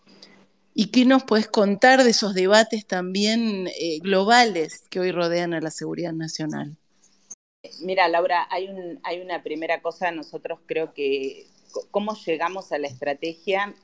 ¿Y 0.74 0.86
qué 0.90 1.04
nos 1.04 1.22
puedes 1.22 1.46
contar 1.46 2.02
de 2.02 2.10
esos 2.10 2.34
debates 2.34 2.84
también 2.84 3.68
eh, 3.68 4.00
globales 4.00 4.88
que 4.90 4.98
hoy 4.98 5.12
rodean 5.12 5.54
a 5.54 5.60
la 5.60 5.70
seguridad 5.70 6.12
nacional? 6.12 6.76
Mira, 7.80 8.08
Laura, 8.08 8.46
hay, 8.50 8.68
una 9.20 9.42
primera 9.42 9.80
cosa, 9.80 10.10
nosotros 10.10 10.58
creo 10.66 10.92
que 10.92 11.46
cómo 11.90 12.14
llegamos 12.14 12.72
a 12.72 12.78
la 12.78 12.88
estrategia 12.88 13.74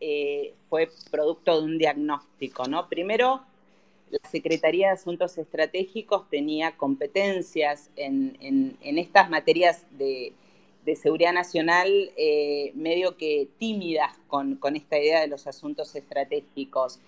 eh, 0.00 0.54
fue 0.68 0.90
producto 1.10 1.60
de 1.60 1.64
un 1.66 1.78
diagnóstico, 1.78 2.66
¿no? 2.66 2.88
Primero, 2.88 3.42
la 4.10 4.28
Secretaría 4.28 4.88
de 4.88 4.94
Asuntos 4.94 5.38
Estratégicos 5.38 6.28
tenía 6.28 6.76
competencias 6.76 7.90
en, 7.94 8.76
estas 8.80 9.30
materias 9.30 9.86
de, 9.92 10.32
seguridad 10.96 11.32
nacional 11.32 12.12
eh, 12.16 12.72
medio 12.74 13.16
que 13.16 13.48
tímidas 13.58 14.18
con, 14.28 14.56
con 14.56 14.76
esta 14.76 14.98
idea 14.98 15.20
de 15.20 15.28
los 15.28 15.46
asuntos 15.46 15.94
estratégicos. 15.94 17.00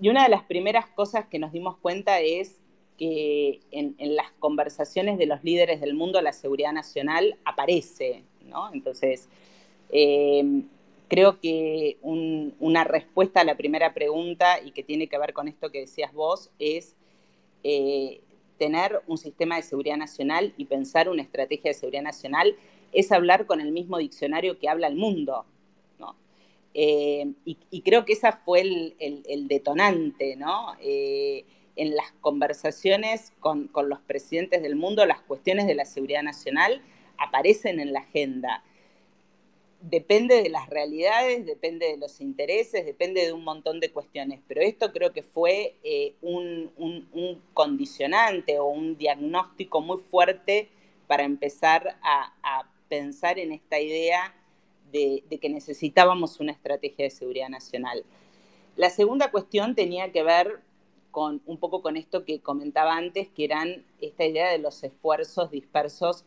Y 0.00 0.08
una 0.08 0.24
de 0.24 0.28
las 0.28 0.42
primeras 0.44 0.86
cosas 0.86 1.26
que 1.26 1.38
nos 1.38 1.52
dimos 1.52 1.76
cuenta 1.78 2.20
es 2.20 2.60
que 2.98 3.60
en, 3.70 3.96
las 3.98 4.30
conversaciones 4.38 5.18
de 5.18 5.26
los 5.26 5.42
líderes 5.42 5.80
del 5.80 5.94
mundo 5.94 6.20
la 6.20 6.32
seguridad 6.32 6.72
nacional 6.72 7.36
aparece, 7.44 8.22
¿no? 8.44 8.72
Entonces, 8.72 9.28
eh, 9.90 10.62
creo 11.08 11.40
que 11.40 11.98
una 12.02 12.84
respuesta 12.84 13.40
a 13.40 13.44
la 13.44 13.56
primera 13.56 13.94
pregunta 13.94 14.60
y 14.64 14.70
que 14.72 14.82
tiene 14.82 15.08
que 15.08 15.18
ver 15.18 15.32
con 15.32 15.48
esto 15.48 15.70
que 15.70 15.80
decías 15.80 16.12
vos 16.12 16.50
es 16.58 16.96
eh, 17.62 18.20
tener 18.58 19.02
un 19.06 19.18
sistema 19.18 19.56
de 19.56 19.62
seguridad 19.62 19.96
nacional 19.96 20.54
y 20.56 20.66
pensar 20.66 21.08
una 21.08 21.22
estrategia 21.22 21.70
de 21.70 21.74
seguridad 21.74 22.02
nacional 22.02 22.56
es 22.94 23.12
hablar 23.12 23.46
con 23.46 23.60
el 23.60 23.72
mismo 23.72 23.98
diccionario 23.98 24.58
que 24.58 24.68
habla 24.68 24.86
el 24.86 24.96
mundo, 24.96 25.44
¿no? 25.98 26.16
Eh, 26.72 27.32
y, 27.44 27.80
creo 27.82 28.04
que 28.04 28.14
esa 28.14 28.32
fue 28.32 28.60
el, 28.62 29.48
detonante, 29.48 30.36
¿no? 30.36 30.74
en 31.76 31.94
las 31.94 32.12
conversaciones 32.20 33.32
con, 33.40 33.70
los 33.88 34.00
presidentes 34.00 34.62
del 34.62 34.76
mundo, 34.76 35.04
las 35.06 35.20
cuestiones 35.20 35.66
de 35.66 35.74
la 35.74 35.84
seguridad 35.84 36.22
nacional 36.22 36.82
aparecen 37.18 37.80
en 37.80 37.92
la 37.92 38.00
agenda. 38.00 38.62
Depende 39.80 40.42
de 40.42 40.48
las 40.48 40.68
realidades, 40.70 41.44
depende 41.44 41.86
de 41.86 41.98
los 41.98 42.20
intereses, 42.20 42.86
depende 42.86 43.26
de 43.26 43.32
un 43.32 43.44
montón 43.44 43.80
de 43.80 43.90
cuestiones, 43.90 44.40
pero 44.48 44.62
esto 44.62 44.92
creo 44.92 45.12
que 45.12 45.22
fue 45.22 45.76
eh, 45.82 46.14
un, 46.22 46.70
condicionante 47.52 48.58
o 48.58 48.66
un 48.66 48.96
diagnóstico 48.96 49.80
muy 49.80 49.98
fuerte 49.98 50.70
para 51.06 51.24
empezar 51.24 51.98
a, 52.02 52.66
pensar 52.94 53.40
en 53.40 53.50
esta 53.50 53.80
idea 53.80 54.34
de, 54.92 55.24
que 55.40 55.48
necesitábamos 55.48 56.38
una 56.38 56.52
estrategia 56.52 57.04
de 57.04 57.10
seguridad 57.10 57.48
nacional. 57.48 58.04
La 58.76 58.88
segunda 58.88 59.32
cuestión 59.32 59.74
tenía 59.74 60.12
que 60.12 60.22
ver 60.22 60.60
con 61.10 61.42
un 61.46 61.58
poco 61.58 61.82
con 61.82 61.96
esto 61.96 62.24
que 62.24 62.40
comentaba 62.40 62.96
antes, 62.96 63.28
que 63.28 63.44
eran 63.44 63.84
esta 64.00 64.24
idea 64.24 64.50
de 64.52 64.58
los 64.58 64.84
esfuerzos 64.84 65.50
dispersos 65.50 66.24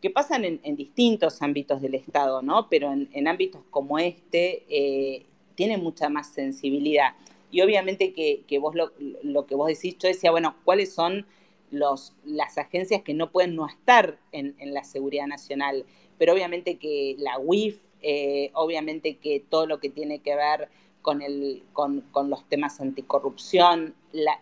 que 0.00 0.10
pasan 0.10 0.44
en, 0.44 0.76
distintos 0.76 1.42
ámbitos 1.42 1.80
del 1.82 1.94
Estado, 1.94 2.42
¿no? 2.42 2.68
Pero 2.68 2.92
en, 2.92 3.26
ámbitos 3.26 3.62
como 3.70 3.98
este 3.98 4.64
eh, 4.68 5.26
tiene 5.56 5.78
mucha 5.78 6.08
más 6.08 6.32
sensibilidad. 6.32 7.14
Y 7.50 7.62
obviamente 7.62 8.12
que, 8.12 8.58
vos 8.58 8.74
lo, 8.74 9.46
que 9.46 9.54
vos 9.54 9.68
decís, 9.68 9.96
yo 9.98 10.08
decía, 10.08 10.30
bueno, 10.30 10.56
¿cuáles 10.64 10.92
son 10.92 11.26
las 11.70 12.58
agencias 12.58 13.02
que 13.02 13.14
no 13.14 13.30
pueden 13.32 13.56
no 13.56 13.66
estar 13.66 14.18
en, 14.32 14.54
la 14.74 14.84
seguridad 14.84 15.26
nacional? 15.26 15.84
Pero 16.18 16.32
obviamente 16.32 16.78
que 16.78 17.16
la 17.18 17.38
UIF, 17.38 17.78
eh, 18.02 18.50
obviamente 18.54 19.16
que 19.16 19.40
todo 19.40 19.66
lo 19.66 19.80
que 19.80 19.90
tiene 19.90 20.20
que 20.20 20.34
ver 20.36 20.68
con, 21.02 21.22
el, 21.22 21.64
con, 21.72 22.02
con 22.12 22.30
los 22.30 22.48
temas 22.48 22.80
anticorrupción, 22.80 23.94
la, 24.12 24.40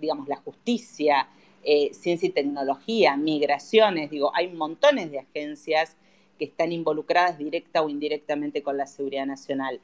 digamos, 0.00 0.28
la 0.28 0.36
justicia, 0.36 1.28
eh, 1.64 1.94
ciencia 1.94 2.28
y 2.28 2.32
tecnología, 2.32 3.16
migraciones, 3.16 4.10
digo, 4.10 4.32
hay 4.34 4.48
montones 4.48 5.10
de 5.12 5.20
agencias 5.20 5.96
que 6.38 6.44
están 6.44 6.72
involucradas 6.72 7.38
directa 7.38 7.82
o 7.82 7.88
indirectamente 7.88 8.62
con 8.62 8.76
la 8.76 8.86
seguridad 8.86 9.26
nacional. 9.26 9.80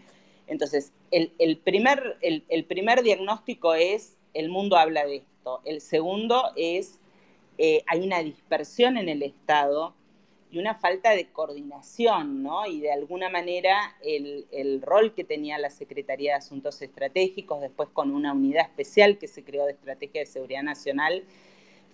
Entonces, 0.48 0.92
el, 1.12 1.58
primer, 1.58 2.18
el, 2.20 2.64
primer, 2.64 3.02
diagnóstico 3.02 3.74
es, 3.74 4.16
el 4.34 4.48
mundo 4.48 4.76
habla 4.76 5.06
de 5.06 5.16
esto. 5.16 5.60
El 5.64 5.80
segundo 5.80 6.50
es, 6.56 7.00
eh, 7.58 7.84
hay 7.86 8.00
una 8.00 8.22
dispersión 8.22 8.96
en 8.96 9.08
el 9.08 9.22
Estado 9.22 9.94
y 10.50 10.58
una 10.58 10.74
falta 10.74 11.10
de 11.10 11.26
coordinación, 11.26 12.42
¿no? 12.42 12.66
Y 12.66 12.80
de 12.80 12.92
alguna 12.92 13.28
manera 13.28 13.96
el, 14.02 14.46
el, 14.50 14.80
rol 14.80 15.14
que 15.14 15.24
tenía 15.24 15.58
la 15.58 15.70
Secretaría 15.70 16.32
de 16.32 16.38
Asuntos 16.38 16.80
Estratégicos, 16.80 17.60
después 17.60 17.90
con 17.92 18.10
una 18.10 18.32
unidad 18.32 18.64
especial 18.64 19.18
que 19.18 19.28
se 19.28 19.44
creó 19.44 19.66
de 19.66 19.72
Estrategia 19.72 20.20
de 20.20 20.26
Seguridad 20.26 20.62
Nacional, 20.62 21.24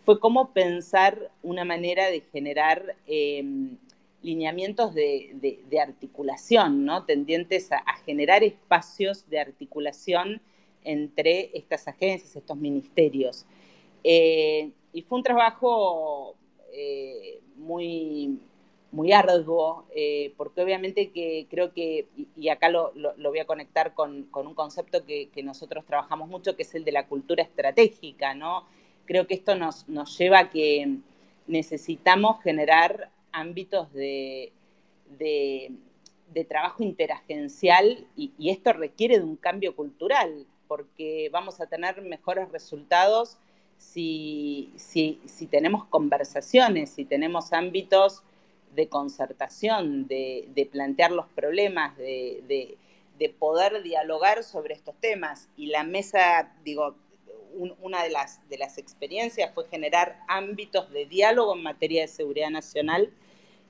fue 0.05 0.21
cómo 0.21 0.53
pensar 0.53 1.31
una 1.43 1.65
manera 1.65 2.11
de 2.11 2.21
generar 2.21 2.95
em, 3.07 3.79
lineamientos 4.23 4.95
de, 4.95 5.61
articulación, 5.83 6.85
¿no? 6.85 7.05
tendientes 7.05 7.73
a, 7.73 7.83
generar 8.05 8.45
espacios 8.45 9.29
de 9.29 9.41
articulación 9.41 10.41
entre 10.83 11.51
estas 11.55 11.89
agencias, 11.89 12.37
estos 12.37 12.57
ministerios. 12.57 13.47
Eh, 14.03 14.71
y 14.93 15.03
fue 15.03 15.19
un 15.19 15.25
trabajo 15.25 16.37
eh, 16.75 17.40
muy, 17.57 18.38
muy 18.93 19.12
arduo, 19.12 19.87
eh, 19.95 20.35
porque 20.37 20.62
obviamente 20.62 21.11
que 21.11 21.47
creo 21.49 21.73
que, 21.73 22.09
y, 22.37 22.49
acá 22.49 22.69
lo, 22.69 22.93
voy 23.19 23.38
a 23.38 23.47
conectar 23.47 23.95
con, 23.95 24.28
un 24.33 24.54
concepto 24.54 25.04
que, 25.04 25.28
que, 25.31 25.43
nosotros 25.43 25.85
trabajamos 25.87 26.28
mucho, 26.28 26.57
que 26.57 26.62
es 26.62 26.75
el 26.75 26.85
de 26.85 26.93
la 26.93 27.07
cultura 27.07 27.43
estratégica, 27.43 28.35
¿no? 28.35 28.64
creo 29.04 29.26
que 29.26 29.35
esto 29.35 29.54
nos, 29.54 29.87
lleva 30.19 30.40
a 30.40 30.50
que 30.50 30.99
necesitamos 31.47 32.43
generar 32.43 33.11
ámbitos 33.33 33.93
de, 33.93 34.52
trabajo 36.49 36.83
interagencial 36.83 38.07
y, 38.16 38.51
esto 38.51 38.72
requiere 38.72 39.18
de 39.18 39.25
un 39.25 39.37
cambio 39.37 39.77
cultural, 39.77 40.46
porque 40.66 41.29
vamos 41.33 41.61
a 41.61 41.66
tener 41.66 42.03
mejores 42.03 42.51
resultados 42.51 43.38
si, 43.92 45.49
tenemos 45.51 45.85
conversaciones, 45.87 46.90
si 46.90 47.05
tenemos 47.05 47.53
ámbitos 47.53 48.23
de 48.75 48.88
concertación, 48.88 50.07
de, 50.09 50.68
plantear 50.70 51.12
los 51.12 51.27
problemas, 51.29 51.97
de, 51.97 52.77
de, 53.18 53.29
poder 53.29 53.83
dialogar 53.83 54.44
sobre 54.44 54.75
estos 54.75 54.94
temas. 55.01 55.49
Y 55.57 55.66
la 55.66 55.85
mesa, 55.85 56.53
digo, 56.64 56.97
una 57.81 58.03
de 58.03 58.11
las, 58.11 58.47
de 58.49 58.59
las 58.59 58.79
experiencias 58.79 59.53
fue 59.55 59.66
generar 59.68 60.18
ámbitos 60.29 60.90
de 60.90 61.07
diálogo 61.07 61.55
en 61.55 61.62
materia 61.62 62.03
de 62.03 62.09
seguridad 62.09 62.51
nacional 62.51 63.12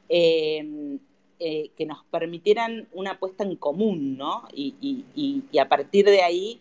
em, 0.09 0.99
eh, 1.39 1.71
que 1.77 1.85
nos 1.85 2.05
permitieran 2.05 2.89
una 2.93 3.19
puesta 3.19 3.45
en 3.45 3.57
común, 3.57 4.17
¿no? 4.17 4.49
Y, 4.55 5.45
a 5.61 5.69
partir 5.69 6.07
de 6.07 6.23
ahí 6.23 6.61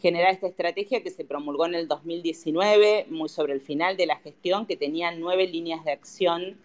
generar 0.00 0.32
esta 0.32 0.46
estrategia 0.46 1.02
que 1.02 1.10
se 1.10 1.24
promulgó 1.24 1.66
en 1.66 1.74
el 1.74 1.88
2019, 1.88 3.06
muy 3.10 3.28
sobre 3.28 3.52
el 3.52 3.60
final 3.60 3.96
de 3.96 4.06
la 4.06 4.16
gestión, 4.16 4.66
que 4.66 4.76
tenía 4.76 5.12
nueve 5.12 5.46
líneas 5.46 5.84
de 5.84 5.92
acción 5.92 6.56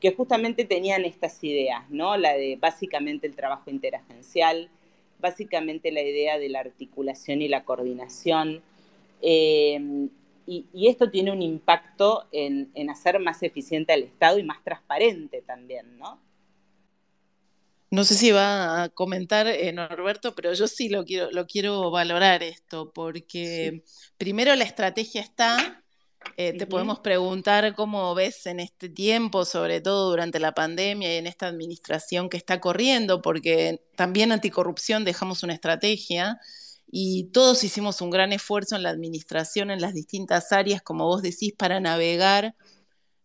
que 0.00 0.12
justamente 0.12 0.64
tenían 0.64 1.04
estas 1.04 1.42
ideas, 1.42 1.90
¿no? 1.90 2.16
La 2.16 2.34
de 2.34 2.56
básicamente 2.56 3.26
el 3.26 3.34
trabajo 3.34 3.68
interagencial, 3.68 4.70
básicamente 5.18 5.90
la 5.90 6.02
idea 6.02 6.38
de 6.38 6.48
la 6.48 6.60
articulación 6.60 7.42
y 7.42 7.48
la 7.48 7.64
coordinación, 7.64 8.62
Em, 9.20 10.08
y, 10.46 10.88
esto 10.88 11.10
tiene 11.10 11.30
un 11.30 11.42
impacto 11.42 12.24
en, 12.32 12.70
hacer 12.88 13.18
más 13.20 13.42
eficiente 13.42 13.92
al 13.92 14.02
Estado 14.02 14.38
y 14.38 14.44
más 14.44 14.62
transparente 14.64 15.42
también, 15.42 15.98
¿no? 15.98 16.18
No 17.90 18.04
sé 18.04 18.14
si 18.14 18.32
va 18.32 18.82
a 18.82 18.88
comentar 18.90 19.46
eh, 19.46 19.72
Norberto, 19.72 20.34
pero 20.34 20.52
yo 20.52 20.68
sí 20.68 20.88
lo 20.90 21.04
quiero, 21.04 21.30
lo 21.30 21.46
quiero 21.46 21.90
valorar 21.90 22.42
esto, 22.42 22.92
porque 22.92 23.82
primero 24.18 24.54
la 24.56 24.64
estrategia 24.64 25.22
está, 25.22 25.82
eh, 26.36 26.52
te 26.52 26.66
podemos 26.66 27.00
preguntar 27.00 27.74
cómo 27.74 28.14
ves 28.14 28.44
en 28.44 28.60
este 28.60 28.90
tiempo, 28.90 29.46
sobre 29.46 29.80
todo 29.80 30.10
durante 30.10 30.38
la 30.38 30.52
pandemia 30.52 31.14
y 31.14 31.16
en 31.16 31.26
esta 31.26 31.46
administración 31.46 32.28
que 32.28 32.36
está 32.36 32.60
corriendo, 32.60 33.22
porque 33.22 33.82
también 33.96 34.32
anticorrupción 34.32 35.04
dejamos 35.04 35.42
una 35.42 35.54
estrategia 35.54 36.38
y 36.90 37.24
todos 37.32 37.64
hicimos 37.64 38.02
un 38.02 38.10
gran 38.10 38.32
esfuerzo 38.32 38.76
en 38.76 38.82
la 38.82 38.90
administración, 38.90 39.70
en 39.70 39.80
las 39.80 39.94
distintas 39.94 40.52
áreas, 40.52 40.82
como 40.82 41.06
vos 41.06 41.22
decís, 41.22 41.54
para 41.56 41.80
navegar 41.80 42.54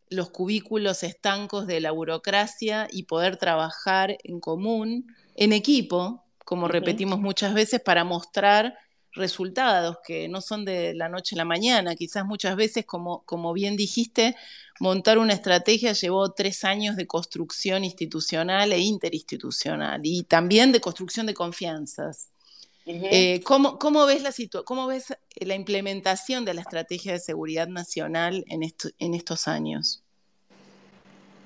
los 0.10 0.30
cubículos 0.30 1.04
estancos 1.04 1.68
de 1.68 1.80
la 1.80 1.92
burocracia 1.92 2.88
y 2.92 3.04
poder 3.04 3.38
trabajar 3.38 4.18
en 4.24 4.40
común, 4.40 5.08
en 5.36 5.54
equipo, 5.54 6.24
como 6.46 6.68
repetimos 6.68 7.20
muchas 7.20 7.54
veces, 7.54 7.82
para 7.82 8.04
mostrar 8.04 8.78
resultados 9.14 9.98
que 10.06 10.28
no 10.28 10.42
son 10.42 10.66
de 10.66 10.94
la 10.94 11.10
noche 11.10 11.36
a 11.36 11.38
la 11.38 11.46
mañana. 11.46 11.96
Quizás 11.96 12.26
muchas 12.26 12.56
veces, 12.56 12.86
como, 12.86 13.24
como 13.26 13.54
bien 13.54 13.76
dijiste, 13.76 14.36
montar 14.80 15.18
una 15.18 15.34
estrategia 15.34 15.94
llevó 15.94 16.32
tres 16.34 16.64
años 16.64 16.96
de 16.96 17.08
construcción 17.08 17.84
institucional 17.84 18.72
e 18.74 18.80
interinstitucional 18.80 20.02
y 20.04 20.24
también 20.24 20.72
de 20.72 20.82
construcción 20.82 21.26
de 21.26 21.34
confianzas. 21.34 22.33
Eh, 22.86 23.42
¿cómo, 23.44 24.06
ves 24.06 24.24
la 24.24 24.32
¿Cómo 24.66 24.88
ves 24.88 25.16
la 25.36 25.56
implementación 25.56 26.44
de 26.44 26.54
la 26.54 26.62
estrategia 26.62 27.14
de 27.14 27.20
seguridad 27.20 27.68
nacional 27.68 28.44
en, 28.48 28.62
en 29.00 29.14
estos 29.14 29.48
años? 29.48 30.04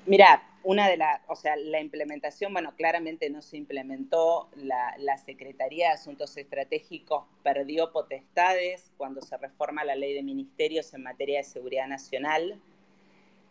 Mira, 0.06 0.42
una 0.68 0.88
de 0.88 0.96
las, 0.96 1.20
o 1.28 1.36
sea, 1.36 1.56
la 1.56 1.80
implementación, 1.80 2.52
bueno, 2.52 2.74
claramente 2.76 3.30
no 3.30 3.40
se 3.40 3.56
implementó, 3.56 4.50
la, 4.56 5.16
Secretaría 5.16 5.88
de 5.88 5.94
Asuntos 5.94 6.36
Estratégicos 6.36 7.24
perdió 7.42 7.92
potestades 7.92 8.90
cuando 8.96 9.20
se 9.20 9.36
reforma 9.36 9.84
la 9.84 9.96
ley 9.96 10.14
de 10.14 10.22
ministerios 10.22 10.92
en 10.94 11.02
materia 11.02 11.38
de 11.38 11.44
seguridad 11.44 11.86
nacional. 11.86 12.60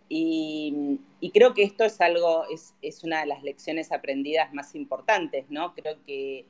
Y, 0.09 0.99
creo 1.33 1.53
que 1.53 1.63
esto 1.63 1.83
es 1.83 1.99
algo, 2.01 2.45
es, 2.51 2.73
es, 2.81 3.03
una 3.03 3.21
de 3.21 3.25
las 3.25 3.43
lecciones 3.43 3.91
aprendidas 3.91 4.53
más 4.53 4.75
importantes, 4.75 5.45
¿no? 5.49 5.73
Creo 5.73 5.97
que 6.05 6.45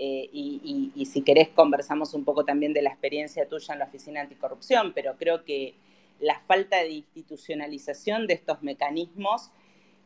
eh, 0.00 0.30
y, 0.32 1.06
si 1.06 1.22
querés 1.22 1.48
conversamos 1.48 2.14
un 2.14 2.24
poco 2.24 2.44
también 2.44 2.72
de 2.72 2.82
la 2.82 2.90
experiencia 2.90 3.48
tuya 3.48 3.74
en 3.74 3.80
la 3.80 3.86
Oficina 3.86 4.20
Anticorrupción, 4.20 4.92
pero 4.94 5.16
creo 5.16 5.44
que 5.44 5.74
la 6.20 6.38
falta 6.38 6.76
de 6.76 6.90
institucionalización 6.90 8.28
de 8.28 8.34
estos 8.34 8.62
mecanismos 8.62 9.50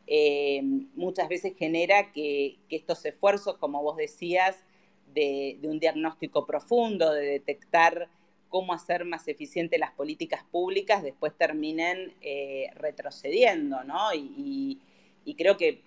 eh, 0.07 0.61
muchas 0.95 1.29
veces 1.29 1.53
genera 1.55 2.11
que, 2.11 2.57
estos 2.69 3.05
esfuerzos, 3.05 3.57
como 3.57 3.83
vos 3.83 3.95
decías, 3.95 4.63
de, 5.13 5.59
un 5.61 5.79
diagnóstico 5.79 6.47
profundo, 6.47 7.13
de 7.13 7.27
detectar 7.27 8.09
cómo 8.49 8.73
hacer 8.73 9.05
más 9.05 9.27
eficientes 9.27 9.79
las 9.79 9.91
políticas 9.91 10.43
públicas, 10.51 11.03
después 11.03 11.37
terminen 11.37 12.15
eh, 12.21 12.71
retrocediendo, 12.77 13.83
¿no? 13.83 14.11
Y, 14.15 14.79
creo 15.37 15.55
que 15.55 15.81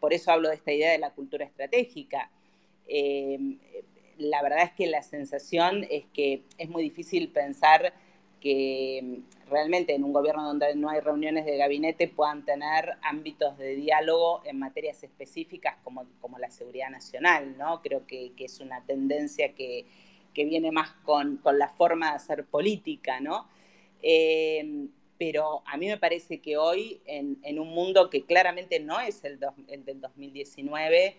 por 0.00 0.12
eso 0.12 0.32
hablo 0.32 0.48
de 0.48 0.56
esta 0.56 0.72
idea 0.72 0.90
de 0.90 0.98
la 0.98 1.10
cultura 1.10 1.44
estratégica 1.44 2.30
Em, 2.86 3.58
la 4.18 4.42
verdad 4.42 4.64
es 4.64 4.72
que 4.72 4.86
la 4.86 5.02
sensación 5.02 5.86
es 5.90 6.04
que 6.12 6.42
es 6.58 6.68
muy 6.68 6.82
difícil 6.82 7.28
pensar 7.28 7.92
que 8.40 8.98
em, 8.98 9.22
realmente 9.48 9.94
en 9.94 10.04
un 10.04 10.12
gobierno 10.12 10.46
donde 10.46 10.74
no 10.74 10.88
hay 10.88 11.00
reuniones 11.00 11.44
de 11.44 11.56
gabinete 11.56 12.08
puedan 12.08 12.44
tener 12.44 12.94
ámbitos 13.02 13.58
de 13.58 13.74
diálogo 13.74 14.42
en 14.44 14.58
materias 14.58 15.02
específicas 15.02 15.76
como, 15.84 16.06
como 16.20 16.38
la 16.38 16.50
seguridad 16.50 16.90
nacional, 16.90 17.56
¿no? 17.58 17.82
Creo 17.82 18.06
que, 18.06 18.32
es 18.38 18.60
una 18.60 18.84
tendencia 18.84 19.54
que, 19.54 19.86
viene 20.34 20.72
más 20.72 20.92
con, 21.04 21.40
la 21.44 21.68
forma 21.68 22.10
de 22.10 22.16
hacer 22.16 22.46
política, 22.46 23.20
¿no? 23.20 23.46
Em, 24.02 24.88
pero 25.18 25.62
a 25.66 25.76
mí 25.76 25.86
me 25.86 25.98
parece 25.98 26.40
que 26.40 26.56
hoy, 26.56 27.02
en, 27.04 27.58
un 27.58 27.68
mundo 27.68 28.08
que 28.08 28.24
claramente 28.24 28.80
no 28.80 28.98
es 29.00 29.22
el, 29.24 29.38
del 29.38 30.00
2019, 30.00 31.14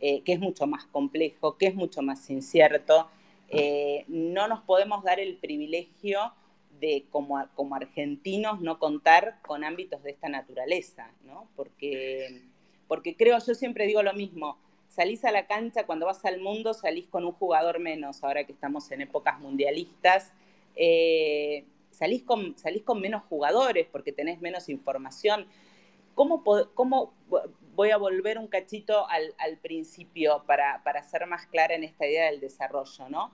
eh, 0.00 0.22
que 0.22 0.32
es 0.32 0.40
mucho 0.40 0.66
más 0.66 0.84
complejo, 0.86 1.56
que 1.56 1.66
es 1.66 1.74
mucho 1.74 2.02
más 2.02 2.28
incierto, 2.30 3.08
eh, 3.48 4.04
no 4.08 4.48
nos 4.48 4.60
podemos 4.62 5.04
dar 5.04 5.20
el 5.20 5.36
privilegio 5.36 6.32
de, 6.80 7.04
como, 7.10 7.44
como 7.54 7.76
argentinos, 7.76 8.60
no 8.60 8.78
contar 8.78 9.40
con 9.42 9.64
ámbitos 9.64 10.02
de 10.02 10.10
esta 10.10 10.28
naturaleza, 10.28 11.10
¿no? 11.24 11.48
Porque, 11.56 12.42
porque 12.88 13.16
creo, 13.16 13.38
yo 13.38 13.54
siempre 13.54 13.86
digo 13.86 14.02
lo 14.02 14.12
mismo, 14.12 14.58
salís 14.88 15.24
a 15.24 15.30
la 15.30 15.46
cancha, 15.46 15.86
cuando 15.86 16.06
vas 16.06 16.24
al 16.24 16.40
mundo 16.40 16.74
salís 16.74 17.06
con 17.08 17.24
un 17.24 17.32
jugador 17.32 17.78
menos, 17.78 18.22
ahora 18.22 18.44
que 18.44 18.52
estamos 18.52 18.90
en 18.92 19.02
épocas 19.02 19.40
mundialistas. 19.40 20.32
Eh, 20.76 21.64
salís 21.90 22.22
con, 22.22 22.56
salís 22.58 22.82
con 22.82 23.00
menos 23.00 23.22
jugadores 23.28 23.86
porque 23.90 24.12
tenés 24.12 24.40
menos 24.40 24.68
información. 24.68 25.46
¿Cómo, 26.14 26.44
cómo 26.74 27.12
voy 27.74 27.90
a 27.90 27.96
volver 27.96 28.38
un 28.38 28.46
cachito 28.46 29.06
al, 29.08 29.58
principio 29.58 30.44
para, 30.46 30.82
para, 30.84 31.02
ser 31.02 31.26
más 31.26 31.46
clara 31.46 31.74
en 31.74 31.84
esta 31.84 32.06
idea 32.06 32.30
del 32.30 32.40
desarrollo, 32.40 33.08
¿no? 33.08 33.32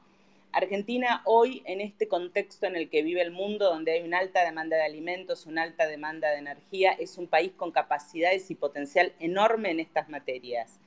Argentina 0.52 1.22
hoy, 1.26 1.62
en 1.64 1.80
este 1.80 2.08
contexto 2.08 2.66
en 2.66 2.74
el 2.74 2.90
que 2.90 3.02
vive 3.02 3.22
el 3.22 3.30
mundo, 3.30 3.66
donde 3.66 3.92
hay 3.92 4.02
una 4.02 4.18
alta 4.18 4.44
demanda 4.44 4.76
de 4.76 4.82
alimentos, 4.82 5.46
una 5.46 5.62
alta 5.62 5.86
demanda 5.86 6.30
de 6.30 6.38
energía, 6.38 6.92
es 6.92 7.18
un 7.18 7.28
país 7.28 7.52
con 7.56 7.70
capacidades 7.70 8.50
y 8.50 8.56
potencial 8.56 9.12
enorme 9.20 9.70
en 9.70 9.78
estas 9.78 10.08
materias. 10.08 10.80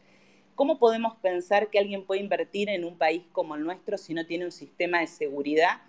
¿Cómo 0.56 0.80
podemos 0.80 1.16
pensar 1.16 1.70
que 1.70 1.80
alguien 1.80 2.06
puede 2.06 2.22
invertir 2.22 2.70
en 2.70 2.84
un 2.84 2.98
país 2.98 3.24
como 3.32 3.56
el 3.56 3.64
nuestro 3.64 3.98
si 3.98 4.14
no 4.14 4.26
tiene 4.26 4.46
un 4.46 4.52
sistema 4.52 5.00
de 5.00 5.08
seguridad 5.08 5.82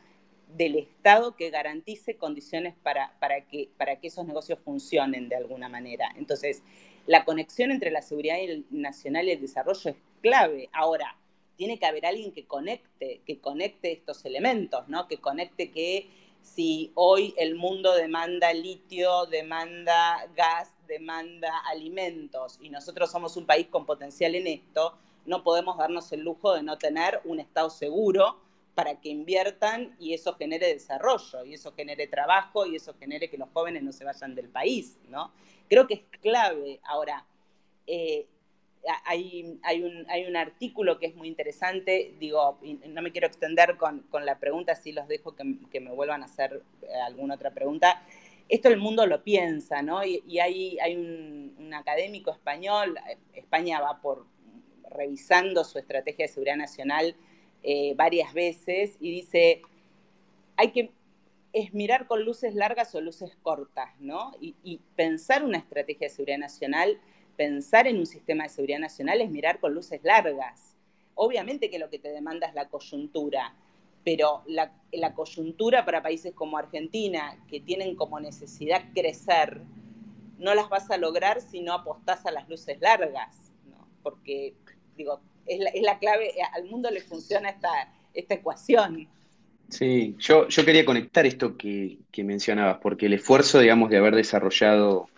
del 0.57 0.77
Estado 0.77 1.35
que 1.35 1.51
garantice 1.51 2.17
condiciones 2.17 2.75
para, 2.83 3.19
para, 3.19 3.41
que, 3.43 3.69
para 3.77 3.97
que 3.97 4.07
esos 4.07 4.25
negocios 4.25 4.61
funcionen 4.65 5.29
de 5.29 5.37
alguna 5.37 5.69
manera. 5.69 6.09
Entonces, 6.17 6.63
la 7.07 7.25
conexión 7.25 7.71
entre 7.71 7.91
la 7.91 8.03
seguridad 8.03 8.37
nacional 8.71 9.27
y 9.29 9.33
el 9.33 9.41
desarrollo 9.41 9.91
es 9.91 9.97
clave. 10.23 10.69
Ahora, 10.73 11.17
tiene 11.57 11.79
que 11.79 11.87
haber 11.87 12.07
alguien 12.07 12.33
que 12.33 12.47
conecte, 12.47 13.21
que 13.27 13.39
conecte 13.39 13.93
estos 13.93 14.25
elementos, 14.25 14.89
¿no? 14.89 15.07
Que 15.07 15.19
conecte 15.19 15.71
que 15.71 16.09
si 16.43 16.93
hoy 16.95 17.35
el 17.39 17.55
mundo 17.55 17.95
demanda 17.95 18.53
litio, 18.53 19.27
demanda 19.27 20.29
gas, 20.37 20.75
demanda 20.87 21.59
alimentos 21.71 22.59
y 22.61 22.69
nosotros 22.69 23.11
somos 23.11 23.37
un 23.37 23.47
país 23.47 23.69
con 23.69 23.87
potencial 23.87 24.35
en 24.35 24.47
esto, 24.47 24.95
no 25.27 25.43
podemos 25.43 25.79
darnos 25.79 26.13
el 26.13 26.21
lujo 26.21 26.55
de 26.55 26.63
no 26.63 26.77
tener 26.77 27.21
un 27.25 27.41
Estado 27.41 27.71
seguro 27.71 28.41
para 28.75 29.01
que 29.01 29.09
inviertan 29.09 29.95
y 29.99 30.15
eso 30.15 30.35
genere 30.35 30.67
desarrollo, 30.67 31.45
y 31.45 31.55
eso 31.55 31.73
genere 31.73 32.09
trabajo, 32.09 32.67
y 32.67 32.77
eso 32.77 32.95
genere 32.99 33.31
que 33.31 33.39
los 33.39 33.49
jóvenes 33.53 33.83
no 33.83 33.93
se 33.93 34.05
vayan 34.05 34.35
del 34.35 34.49
país, 34.49 34.99
¿no? 35.09 35.33
Creo 35.69 35.87
que 35.87 35.95
es 35.95 36.21
clave. 36.21 36.81
Ahora, 36.85 37.25
eh, 37.87 38.27
hay, 39.05 39.43
un, 39.43 39.61
hay, 40.09 40.27
un, 40.27 40.37
artículo 40.37 40.99
que 40.99 41.07
es 41.07 41.15
muy 41.15 41.29
interesante, 41.29 42.15
digo, 42.19 42.59
no 42.87 43.03
me 43.03 43.13
quiero 43.13 43.27
extender 43.27 43.77
con, 43.77 44.01
con 44.11 44.27
la 44.27 44.39
pregunta, 44.39 44.75
si 44.75 44.93
los 44.93 45.09
dejo 45.09 45.35
que, 45.35 45.81
me 45.81 45.91
vuelvan 45.91 46.23
a 46.23 46.27
hacer 46.27 46.63
eh, 46.83 46.95
alguna 47.07 47.35
otra 47.35 47.53
pregunta. 47.53 48.03
Esto 48.49 48.69
el 48.69 48.77
mundo 48.77 49.07
lo 49.07 49.25
piensa, 49.25 49.81
¿no? 49.81 50.05
Y, 50.05 50.39
hay, 50.39 50.79
hay 50.81 50.97
un, 50.97 51.55
un, 51.59 51.73
académico 51.73 52.31
español, 52.31 52.99
España 53.33 53.81
va 53.81 54.03
por 54.03 54.27
revisando 54.91 55.65
su 55.65 55.79
estrategia 55.79 56.27
de 56.27 56.33
seguridad 56.33 56.57
nacional 56.57 57.17
eh, 57.63 57.95
varias 57.97 58.33
veces 58.35 58.97
y 59.01 59.11
dice, 59.11 59.63
hay 60.57 60.71
que 60.71 60.91
es 61.55 61.73
mirar 61.73 62.09
con 62.09 62.25
luces 62.25 62.55
largas 62.57 62.95
o 62.97 63.01
luces 63.01 63.37
cortas, 63.41 63.89
¿no? 64.01 64.33
Y, 64.41 64.81
pensar 64.97 65.45
una 65.45 65.59
estrategia 65.59 66.09
de 66.09 66.15
seguridad 66.15 66.39
nacional, 66.39 67.01
pensar 67.37 67.87
en 67.87 67.99
un 67.99 68.07
sistema 68.07 68.43
de 68.43 68.49
seguridad 68.51 68.81
nacional 68.81 69.21
es 69.21 69.31
mirar 69.31 69.61
con 69.61 69.73
luces 69.73 70.03
largas. 70.03 70.77
Obviamente 71.15 71.71
que 71.71 71.79
lo 71.79 71.89
que 71.91 72.01
te 72.01 72.11
demanda 72.11 72.49
es 72.49 72.55
la 72.55 72.69
coyuntura, 72.69 73.55
pero 74.05 74.43
la, 74.47 74.73
la 74.91 75.15
coyuntura 75.15 75.85
para 75.85 76.03
países 76.03 76.35
como 76.35 76.59
Argentina, 76.59 77.39
que 77.49 77.61
tienen 77.61 77.95
como 77.95 78.19
necesidad 78.19 78.83
crecer, 78.93 79.63
no 80.39 80.57
las 80.57 80.69
vas 80.69 80.91
a 80.91 80.97
lograr 80.97 81.41
si 81.41 81.61
no 81.61 81.73
apostás 81.73 82.27
a 82.27 82.33
las 82.33 82.49
luces 82.49 82.81
largas, 82.81 83.53
¿no? 83.71 83.89
Porque, 84.03 84.55
digo, 84.97 85.21
es 85.47 85.83
la, 85.83 86.01
clave, 86.01 86.31
eh, 86.31 86.43
al 86.53 86.65
mundo 86.65 86.91
le 86.91 87.01
funciona 87.01 87.51
esta, 87.51 87.93
esta 88.13 88.35
ecuación. 88.35 89.09
Sí, 89.75 90.15
yo, 90.21 90.47
yo 90.47 90.65
quería 90.65 90.85
conectar 90.85 91.27
esto 91.27 91.57
que, 91.57 91.99
mencionabas, 92.19 92.79
porque 92.81 93.07
el 93.07 93.15
esfuerzo, 93.15 93.59
digamos, 93.59 93.91
de 93.91 93.97
haber 93.97 94.15
desarrollado 94.15 95.09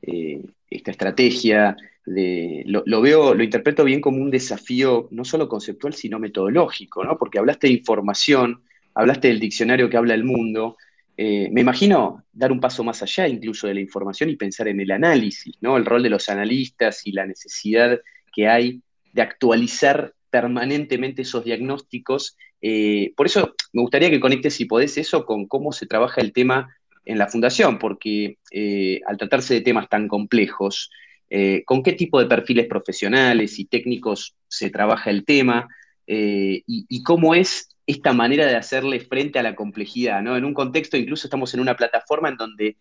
eh, 0.00 0.42
esta 0.70 0.90
estrategia, 0.90 1.76
de, 2.06 2.62
lo, 2.64 3.00
veo, 3.02 3.34
lo 3.34 3.42
interpreto 3.42 3.84
bien 3.84 4.00
como 4.00 4.22
un 4.22 4.30
desafío 4.30 5.06
no 5.10 5.22
solo 5.26 5.50
conceptual, 5.50 5.92
sino 5.92 6.18
metodológico, 6.18 7.04
¿no? 7.04 7.18
Porque 7.18 7.38
hablaste 7.38 7.66
de 7.66 7.74
información, 7.74 8.62
hablaste 8.94 9.28
del 9.28 9.38
diccionario 9.38 9.90
que 9.90 9.98
habla 9.98 10.14
el 10.14 10.24
mundo. 10.24 10.78
Eh, 11.14 11.50
me 11.52 11.60
imagino 11.60 12.24
dar 12.32 12.52
un 12.52 12.60
paso 12.60 12.82
más 12.82 13.02
allá 13.02 13.28
incluso 13.28 13.66
de 13.66 13.74
la 13.74 13.80
información 13.80 14.30
y 14.30 14.36
pensar 14.36 14.68
en 14.68 14.80
el 14.80 14.92
análisis, 14.92 15.56
¿no? 15.60 15.76
El 15.76 15.84
rol 15.84 16.02
de 16.02 16.10
los 16.10 16.30
analistas 16.30 17.06
y 17.06 17.12
la 17.12 17.26
necesidad 17.26 18.00
que 18.32 18.48
hay 18.48 18.80
de 19.12 19.20
actualizar 19.20 20.14
permanentemente 20.36 21.22
esos 21.22 21.44
diagnósticos. 21.44 22.36
Eh, 22.60 23.14
por 23.16 23.24
eso 23.24 23.54
me 23.72 23.80
gustaría 23.80 24.10
que 24.10 24.20
conectes, 24.20 24.52
si 24.52 24.66
podés, 24.66 24.98
eso 24.98 25.24
con 25.24 25.46
cómo 25.46 25.72
se 25.72 25.86
trabaja 25.86 26.20
el 26.20 26.34
tema 26.34 26.76
en 27.06 27.16
la 27.16 27.26
fundación, 27.26 27.78
porque 27.78 28.36
eh, 28.50 29.00
al 29.06 29.16
tratarse 29.16 29.54
de 29.54 29.62
temas 29.62 29.88
tan 29.88 30.08
complejos, 30.08 30.90
eh, 31.30 31.62
con 31.64 31.82
qué 31.82 31.94
tipo 31.94 32.20
de 32.20 32.26
perfiles 32.26 32.66
profesionales 32.66 33.58
y 33.58 33.64
técnicos 33.64 34.36
se 34.46 34.68
trabaja 34.68 35.08
el 35.08 35.24
tema 35.24 35.68
y, 36.06 37.02
cómo 37.02 37.34
es 37.34 37.70
esta 37.86 38.12
manera 38.12 38.44
de 38.46 38.56
hacerle 38.56 39.00
frente 39.00 39.38
a 39.38 39.42
la 39.42 39.54
complejidad, 39.54 40.20
¿no? 40.22 40.36
En 40.36 40.44
un 40.44 40.52
contexto, 40.52 40.98
incluso 40.98 41.26
estamos 41.26 41.54
en 41.54 41.60
una 41.60 41.76
plataforma 41.76 42.28
en 42.28 42.36
donde, 42.36 42.76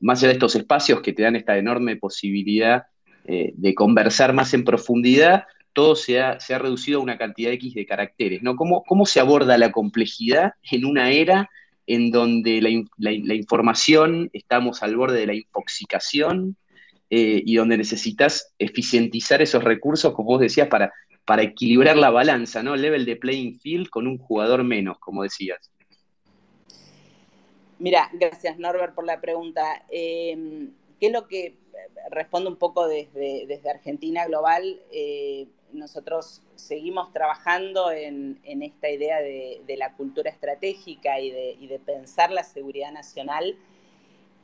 más 0.00 0.20
allá 0.20 0.28
de 0.28 0.34
estos 0.34 0.54
espacios 0.54 1.02
que 1.02 1.12
te 1.12 1.22
dan 1.22 1.36
esta 1.36 1.58
enorme 1.58 1.96
posibilidad 1.96 2.84
de 3.24 3.74
conversar 3.74 4.32
más 4.32 4.54
en 4.54 4.64
profundidad, 4.64 5.44
todo 5.72 5.96
se 5.96 6.20
ha, 6.20 6.38
reducido 6.58 7.00
a 7.00 7.02
una 7.02 7.18
cantidad 7.18 7.52
X 7.52 7.74
de 7.74 7.86
caracteres, 7.86 8.42
¿no? 8.42 8.56
¿Cómo, 8.56 8.82
¿Cómo, 8.84 9.06
se 9.06 9.20
aborda 9.20 9.56
la 9.58 9.72
complejidad 9.72 10.54
en 10.70 10.84
una 10.84 11.10
era 11.10 11.50
en 11.86 12.10
donde 12.10 12.60
la, 12.60 13.34
información, 13.34 14.30
estamos 14.32 14.82
al 14.82 14.96
borde 14.96 15.20
de 15.20 15.26
la 15.26 15.34
infoxicación 15.34 16.56
eh, 17.10 17.42
y 17.44 17.56
donde 17.56 17.76
necesitas 17.76 18.52
eficientizar 18.58 19.42
esos 19.42 19.64
recursos, 19.64 20.14
como 20.14 20.30
vos 20.30 20.40
decías, 20.40 20.68
para, 20.68 20.92
para 21.24 21.42
equilibrar 21.42 21.96
la 21.96 22.10
balanza, 22.10 22.62
¿no? 22.62 22.76
Level 22.76 23.04
de 23.04 23.16
playing 23.16 23.58
field 23.58 23.88
con 23.88 24.06
un 24.06 24.18
jugador 24.18 24.64
menos, 24.64 24.98
como 24.98 25.22
decías. 25.22 25.70
Mira, 27.78 28.10
gracias 28.12 28.58
Norbert 28.58 28.94
por 28.94 29.04
la 29.04 29.20
pregunta. 29.20 29.84
Eh, 29.90 30.68
¿Qué 31.00 31.06
es 31.06 31.12
lo 31.12 31.26
que 31.26 31.56
respondo 32.10 32.50
un 32.50 32.56
poco 32.56 32.86
desde, 32.86 33.46
desde 33.46 33.70
Argentina 33.70 34.26
Global. 34.26 34.80
Eh, 34.90 35.46
nosotros 35.72 36.42
seguimos 36.54 37.12
trabajando 37.12 37.90
en, 37.90 38.40
esta 38.44 38.88
idea 38.88 39.20
de, 39.20 39.76
la 39.76 39.94
cultura 39.94 40.30
estratégica 40.30 41.20
y 41.20 41.30
de, 41.30 41.80
pensar 41.84 42.30
la 42.30 42.44
seguridad 42.44 42.92
nacional. 42.92 43.56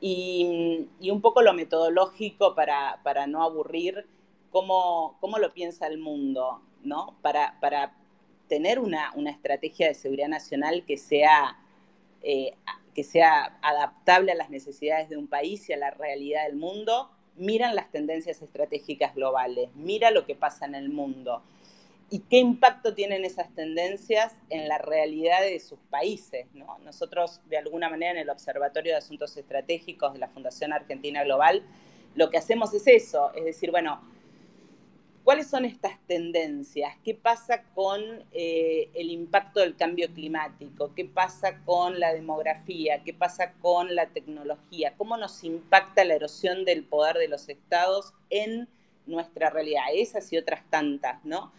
Y, 0.01 0.89
un 1.11 1.21
poco 1.21 1.43
lo 1.43 1.55
metodológico 1.55 2.55
para, 2.55 3.27
no 3.27 3.43
aburrir, 3.43 4.07
cómo, 4.51 5.19
lo 5.39 5.53
piensa 5.53 5.87
el 5.87 5.99
mundo, 5.99 6.63
¿no? 6.83 7.17
Para, 7.23 7.95
tener 8.49 8.79
una, 8.79 9.13
estrategia 9.27 9.89
de 9.89 9.95
seguridad 9.95 10.29
nacional 10.29 10.85
eh, 12.23 12.55
que 12.95 13.05
sea 13.05 13.59
adaptable 13.63 14.33
a 14.33 14.35
las 14.35 14.51
necesidades 14.51 15.09
de 15.09 15.17
un 15.17 15.27
país 15.27 15.69
y 15.69 15.73
a 15.73 15.77
la 15.77 15.91
realidad 15.91 16.47
del 16.47 16.57
mundo 16.57 17.11
miran 17.39 17.75
las 17.75 17.91
tendencias 17.91 18.43
estratégicas 18.43 19.15
globales, 19.15 19.71
mira 19.75 20.11
lo 20.11 20.27
que 20.27 20.35
pasa 20.35 20.67
en 20.67 20.75
el 20.75 20.89
mundo 20.89 21.43
y 22.11 22.21
qué 22.21 22.39
impacto 22.39 22.95
tienen 22.95 23.25
esas 23.25 23.55
tendencias 23.55 24.35
en 24.49 24.67
la 24.69 24.79
realidad 24.79 25.43
de 25.43 25.61
sus 25.61 25.79
países. 25.91 26.47
Nosotros, 26.85 27.41
de 27.47 27.59
alguna 27.59 27.91
manera, 27.91 28.13
en 28.13 28.19
el 28.19 28.31
Observatorio 28.31 28.93
de 28.93 28.99
Asuntos 28.99 29.37
Estratégicos 29.37 30.15
de 30.15 30.19
la 30.19 30.29
Fundación 30.29 30.73
Argentina 30.73 31.23
Global, 31.25 31.63
lo 32.15 32.31
que 32.31 32.39
hacemos 32.39 32.73
es 32.73 32.87
eso, 32.87 33.33
es 33.35 33.45
decir, 33.45 33.71
bueno, 33.71 34.01
¿Cuáles 35.29 35.49
son 35.49 35.67
estas 35.67 36.01
tendencias? 36.07 36.97
¿Qué 37.05 37.15
pasa 37.15 37.63
con 37.75 38.01
eh, 38.33 38.89
el 38.95 39.11
impacto 39.11 39.61
del 39.61 39.77
cambio 39.77 40.09
climático? 40.15 40.95
¿Qué 40.95 41.05
pasa 41.05 41.59
con 41.67 42.01
la 42.01 42.15
demografía? 42.15 43.05
¿Qué 43.05 43.13
pasa 43.13 43.53
con 43.61 43.95
la 43.95 44.07
tecnología? 44.07 44.95
¿Cómo 44.97 45.19
nos 45.19 45.45
impacta 45.45 46.03
la 46.07 46.15
erosión 46.15 46.65
del 46.65 46.83
poder 46.83 47.19
de 47.19 47.29
los 47.29 47.51
estados 47.51 48.15
en 48.31 48.71
nuestra 49.05 49.51
realidad? 49.51 49.83
Esas 49.93 50.33
y 50.33 50.39
otras 50.39 50.63
tantas, 50.71 51.23
¿no? 51.27 51.53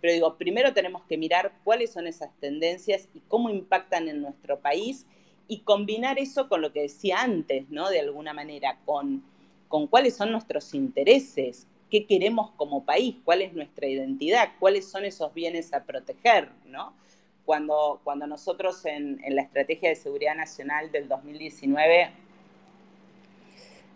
Pero 0.00 0.14
digo, 0.14 0.36
primero 0.36 0.74
tenemos 0.74 1.04
que 1.04 1.16
mirar 1.16 1.52
cuáles 1.62 1.92
son 1.92 2.08
esas 2.08 2.36
tendencias 2.40 3.08
y 3.14 3.20
cómo 3.28 3.50
impactan 3.50 4.08
en 4.08 4.20
nuestro 4.20 4.58
país 4.58 5.06
y 5.46 5.60
combinar 5.60 6.18
eso 6.18 6.48
con 6.48 6.60
lo 6.60 6.72
que 6.72 6.80
decía 6.82 7.20
antes, 7.20 7.70
¿no? 7.70 7.88
De 7.88 8.00
alguna 8.00 8.32
manera, 8.32 8.80
con, 8.84 9.22
con 9.68 9.86
cuáles 9.86 10.16
son 10.16 10.32
nuestros 10.32 10.74
intereses, 10.74 11.68
qué 11.92 12.06
queremos 12.06 12.52
como 12.52 12.86
país, 12.86 13.16
cuál 13.22 13.42
es 13.42 13.52
nuestra 13.52 13.86
identidad, 13.86 14.52
cuáles 14.58 14.90
son 14.90 15.04
esos 15.04 15.34
bienes 15.34 15.74
a 15.74 15.84
proteger, 15.84 16.48
¿no? 16.64 16.96
Cuando, 17.44 18.00
cuando 18.02 18.26
nosotros 18.26 18.86
en, 18.86 19.20
la 19.28 19.42
Estrategia 19.42 19.90
de 19.90 19.96
Seguridad 19.96 20.34
Nacional 20.34 20.90
del 20.90 21.06
2019 21.06 22.10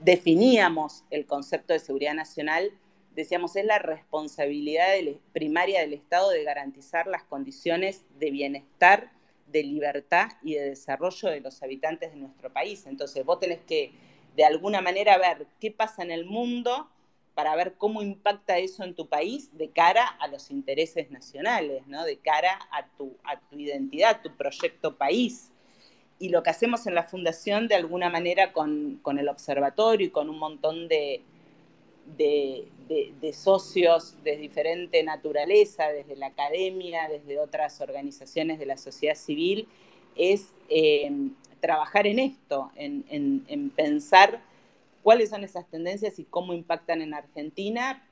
definíamos 0.04 1.04
el 1.08 1.24
concepto 1.24 1.72
de 1.72 1.78
seguridad 1.78 2.12
nacional, 2.12 2.70
decíamos, 3.14 3.56
es 3.56 3.64
la 3.64 3.78
responsabilidad 3.78 4.88
primaria 5.32 5.80
del 5.80 5.94
Estado 5.94 6.28
de 6.28 6.44
garantizar 6.44 7.06
las 7.06 7.22
condiciones 7.22 8.04
de 8.18 8.30
bienestar, 8.30 9.10
de 9.46 9.62
libertad 9.62 10.32
y 10.42 10.56
de 10.56 10.68
desarrollo 10.68 11.30
de 11.30 11.40
los 11.40 11.62
habitantes 11.62 12.12
de 12.12 12.18
nuestro 12.18 12.52
país. 12.52 12.84
Entonces, 12.84 13.24
vos 13.24 13.40
tenés 13.40 13.60
que, 13.60 13.92
de 14.36 14.44
alguna 14.44 14.82
manera, 14.82 15.16
ver 15.16 15.46
qué 15.60 15.70
pasa 15.70 16.02
en 16.02 16.10
el 16.10 16.26
mundo 16.26 16.90
para 17.36 17.54
ver 17.54 17.74
cómo 17.74 18.00
impacta 18.00 18.56
eso 18.56 18.82
en 18.82 18.94
tu 18.94 19.08
país 19.10 19.50
de 19.58 19.68
cara 19.68 20.06
a 20.06 20.26
los 20.26 20.50
intereses 20.50 21.10
nacionales, 21.10 21.86
¿no? 21.86 22.02
de 22.06 22.16
cara 22.16 22.58
a 22.72 22.86
tu, 22.96 23.14
identidad, 23.50 24.10
a 24.10 24.22
tu 24.22 24.34
proyecto 24.34 24.96
país. 24.96 25.52
Y 26.18 26.30
lo 26.30 26.42
que 26.42 26.48
hacemos 26.48 26.86
en 26.86 26.94
la 26.94 27.02
fundación, 27.02 27.68
de 27.68 27.74
alguna 27.74 28.08
manera, 28.08 28.54
con, 28.54 29.02
el 29.18 29.28
observatorio 29.28 30.06
y 30.06 30.10
con 30.10 30.30
un 30.30 30.38
montón 30.38 30.88
de, 30.88 31.24
socios 33.34 34.16
de 34.24 34.38
diferente 34.38 35.02
naturaleza, 35.02 35.88
desde 35.88 36.16
la 36.16 36.28
academia, 36.28 37.06
desde 37.06 37.38
otras 37.38 37.82
organizaciones 37.82 38.58
de 38.58 38.64
la 38.64 38.78
sociedad 38.78 39.14
civil, 39.14 39.68
es 40.16 40.54
eh, 40.70 41.12
trabajar 41.60 42.06
en 42.06 42.18
esto, 42.18 42.72
en 42.76 43.72
pensar 43.76 44.40
cuáles 45.06 45.30
son 45.30 45.44
esas 45.44 45.70
tendencias 45.70 46.18
y 46.18 46.24
cómo 46.24 46.52
impactan 46.52 47.00
en 47.00 47.14
Argentina, 47.14 48.04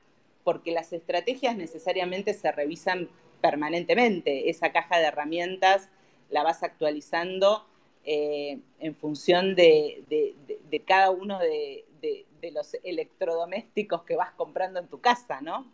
porque 0.45 0.71
las 0.71 0.93
estrategias 0.93 1.57
necesariamente 1.57 2.33
se 2.33 2.49
revisan 2.53 3.09
permanentemente. 3.41 4.49
Esa 4.49 4.71
caja 4.71 4.99
de 4.99 5.07
herramientas 5.07 5.89
la 6.29 6.41
vas 6.41 6.63
actualizando 6.63 7.67
eh, 8.05 8.59
en 8.79 8.95
función 8.95 9.55
de, 9.55 10.05
cada 10.87 11.11
uno 11.11 11.37
de, 11.37 11.83
los 12.53 12.77
electrodomésticos 12.81 14.03
que 14.03 14.15
vas 14.15 14.31
comprando 14.31 14.79
en 14.79 14.87
tu 14.87 15.01
casa, 15.01 15.41
¿no? 15.41 15.69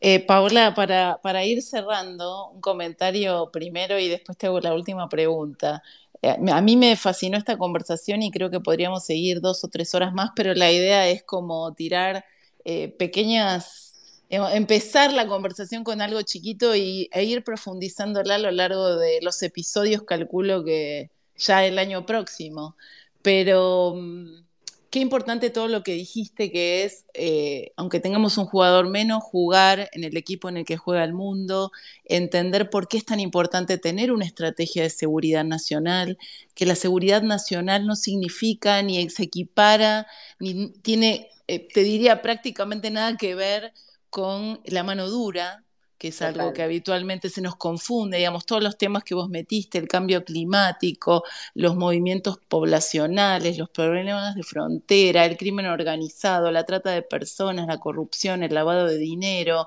Eh, 0.00 0.24
Paola, 0.24 0.74
para, 0.74 1.20
para, 1.22 1.44
ir 1.44 1.62
cerrando, 1.62 2.50
un 2.50 2.60
comentario 2.60 3.50
primero 3.50 3.98
y 3.98 4.08
después 4.08 4.38
te 4.38 4.46
hago 4.46 4.60
la 4.60 4.74
última 4.74 5.08
pregunta. 5.08 5.82
Eh, 6.22 6.36
a 6.52 6.60
mí 6.60 6.76
me 6.76 6.96
fascinó 6.96 7.36
esta 7.38 7.56
conversación 7.58 8.22
y 8.22 8.30
creo 8.30 8.50
que 8.50 8.60
podríamos 8.60 9.04
seguir 9.04 9.40
dos 9.40 9.62
o 9.64 9.68
tres 9.68 9.94
horas 9.94 10.12
más, 10.12 10.30
pero 10.34 10.54
la 10.54 10.70
idea 10.72 11.08
es 11.08 11.22
como 11.22 11.74
tirar 11.74 12.24
eh, 12.64 12.88
pequeñas, 12.98 14.20
eh, 14.30 14.40
empezar 14.54 15.12
la 15.12 15.26
conversación 15.28 15.84
con 15.84 16.00
algo 16.00 16.22
chiquito 16.22 16.74
y, 16.74 17.08
e 17.12 17.24
ir 17.24 17.44
profundizándola 17.44 18.36
a 18.36 18.38
lo 18.38 18.50
largo 18.50 18.96
de 18.96 19.20
los 19.22 19.42
episodios, 19.42 20.02
calculo 20.02 20.64
que 20.64 21.10
ya 21.36 21.64
el 21.64 21.78
año 21.78 22.04
próximo. 22.06 22.76
Pero 23.22 23.94
mm, 23.96 24.47
qué 24.90 25.00
importante 25.00 25.50
todo 25.50 25.68
lo 25.68 25.82
que 25.82 25.92
dijiste, 25.92 26.50
que 26.50 26.84
es, 26.84 27.04
eh, 27.14 27.72
aunque 27.76 28.00
tengamos 28.00 28.38
un 28.38 28.46
jugador 28.46 28.88
menos, 28.88 29.22
jugar 29.22 29.90
en 29.92 30.04
el 30.04 30.16
equipo 30.16 30.48
en 30.48 30.58
el 30.58 30.64
que 30.64 30.76
juega 30.76 31.04
el 31.04 31.12
mundo, 31.12 31.72
entender 32.04 32.70
por 32.70 32.88
qué 32.88 32.96
es 32.96 33.04
tan 33.04 33.20
importante 33.20 33.78
tener 33.78 34.12
una 34.12 34.24
estrategia 34.24 34.82
de 34.82 34.90
seguridad 34.90 35.44
nacional, 35.44 36.18
que 36.54 36.66
la 36.66 36.74
seguridad 36.74 37.22
nacional 37.22 37.86
no 37.86 37.96
significa 37.96 38.82
ni 38.82 39.08
se 39.10 39.24
equipara, 39.24 40.06
ni 40.38 40.70
tiene, 40.82 41.28
eh, 41.48 41.68
te 41.72 41.82
diría, 41.82 42.22
prácticamente 42.22 42.90
nada 42.90 43.16
que 43.16 43.34
ver 43.34 43.72
con 44.10 44.60
la 44.64 44.82
mano 44.84 45.08
dura, 45.08 45.64
que 45.98 46.08
es 46.08 46.22
algo 46.22 46.52
que 46.52 46.62
habitualmente 46.62 47.28
se 47.28 47.40
nos 47.40 47.56
confunde, 47.56 48.18
digamos, 48.18 48.46
todos 48.46 48.62
los 48.62 48.78
temas 48.78 49.02
que 49.02 49.16
vos 49.16 49.28
metiste, 49.28 49.78
el 49.78 49.88
cambio 49.88 50.24
climático, 50.24 51.24
los 51.54 51.76
movimientos 51.76 52.38
poblacionales, 52.48 53.58
los 53.58 53.68
problemas 53.68 54.36
de 54.36 54.44
frontera, 54.44 55.24
el 55.24 55.36
crimen 55.36 55.66
organizado, 55.66 56.52
la 56.52 56.64
trata 56.64 56.90
de 56.90 57.02
personas, 57.02 57.66
la 57.66 57.78
corrupción, 57.78 58.44
el 58.44 58.54
lavado 58.54 58.86
de 58.86 58.96
dinero, 58.96 59.66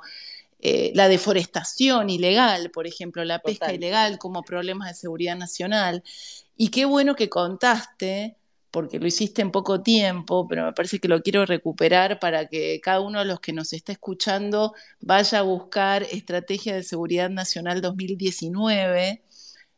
eh, 0.61 0.91
la 0.95 1.09
deforestación 1.09 2.09
ilegal, 2.09 2.71
por 2.71 2.87
ejemplo, 2.87 3.23
la 3.25 3.39
pesca 3.39 3.73
ilegal 3.73 4.17
como 4.17 4.43
problemas 4.43 4.87
de 4.89 4.95
seguridad 4.95 5.35
nacional. 5.35 6.03
Y 6.55 6.69
qué 6.69 6.85
bueno 6.85 7.15
que 7.15 7.29
contaste 7.29 8.37
porque 8.71 8.99
lo 8.99 9.07
hiciste 9.07 9.41
en 9.41 9.51
poco 9.51 9.81
tiempo, 9.81 10.47
pero 10.47 10.65
me 10.65 10.73
parece 10.73 10.99
que 10.99 11.07
lo 11.07 11.21
quiero 11.21 11.45
recuperar 11.45 12.19
para 12.19 12.47
que 12.47 12.79
cada 12.81 13.01
uno 13.01 13.19
de 13.19 13.25
los 13.25 13.39
que 13.41 13.53
nos 13.53 13.73
está 13.73 13.91
escuchando 13.91 14.73
vaya 15.01 15.39
a 15.39 15.41
buscar 15.43 16.03
Estrategia 16.03 16.73
de 16.75 16.83
Seguridad 16.83 17.29
Nacional 17.29 17.81
2019. 17.81 19.21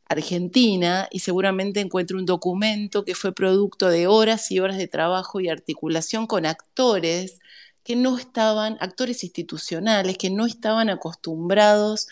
Argentina 0.06 1.08
y 1.12 1.20
seguramente 1.20 1.80
encuentre 1.80 2.18
un 2.18 2.26
documento 2.26 3.04
que 3.04 3.16
fue 3.16 3.34
producto 3.34 3.90
de 3.90 4.06
horas 4.08 4.52
y 4.52 4.60
horas 4.60 4.78
de 4.78 4.88
trabajo 4.88 5.40
y 5.40 5.50
articulación 5.50 6.28
con 6.28 6.46
actores 6.46 7.40
que 7.84 7.96
no 7.96 8.18
estaban, 8.18 8.78
actores 8.80 9.24
institucionales, 9.24 10.18
que 10.18 10.30
no 10.30 10.46
estaban 10.46 10.90
acostumbrados 10.90 12.08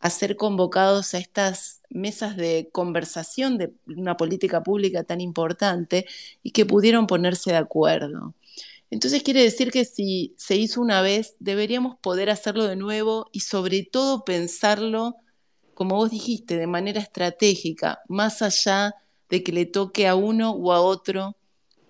a 0.00 0.10
ser 0.10 0.36
convocados 0.36 1.14
a 1.14 1.18
estas 1.18 1.80
mesas 1.90 2.36
de 2.36 2.68
conversación 2.72 3.58
de 3.58 3.72
una 3.86 4.16
política 4.16 4.62
pública 4.62 5.02
tan 5.04 5.20
importante 5.20 6.06
y 6.42 6.52
que 6.52 6.66
pudieron 6.66 7.06
ponerse 7.06 7.50
de 7.50 7.56
acuerdo. 7.56 8.34
Entonces 8.90 9.22
quiere 9.22 9.42
decir 9.42 9.70
que 9.70 9.84
si 9.84 10.34
se 10.36 10.56
hizo 10.56 10.80
una 10.80 11.02
vez, 11.02 11.34
deberíamos 11.40 11.96
poder 11.98 12.30
hacerlo 12.30 12.64
de 12.64 12.76
nuevo 12.76 13.28
y 13.32 13.40
sobre 13.40 13.82
todo 13.82 14.24
pensarlo, 14.24 15.16
como 15.74 15.96
vos 15.96 16.10
dijiste, 16.10 16.56
de 16.56 16.66
manera 16.66 17.00
estratégica, 17.00 18.00
más 18.08 18.40
allá 18.40 18.94
de 19.28 19.42
que 19.42 19.52
le 19.52 19.66
toque 19.66 20.06
a 20.06 20.14
uno 20.14 20.52
o 20.52 20.72
a 20.72 20.80
otro 20.80 21.36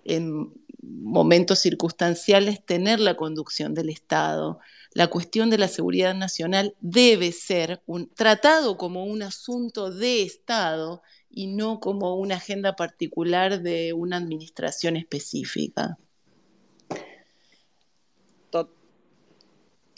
en 0.03 0.51
momentos 0.81 1.59
circunstanciales 1.59 2.65
tener 2.65 2.99
la 2.99 3.15
conducción 3.15 3.73
del 3.73 3.89
Estado 3.89 4.59
la 4.93 5.07
cuestión 5.07 5.49
de 5.49 5.57
la 5.57 5.67
seguridad 5.67 6.15
nacional 6.15 6.75
debe 6.81 7.31
ser 7.31 7.81
un, 7.85 8.09
tratado 8.09 8.77
como 8.77 9.05
un 9.05 9.21
asunto 9.21 9.91
de 9.91 10.23
Estado 10.23 11.01
y 11.29 11.47
no 11.47 11.79
como 11.79 12.15
una 12.15 12.35
agenda 12.35 12.75
particular 12.75 13.61
de 13.61 13.93
una 13.93 14.17
administración 14.17 14.95
específica. 14.95 15.97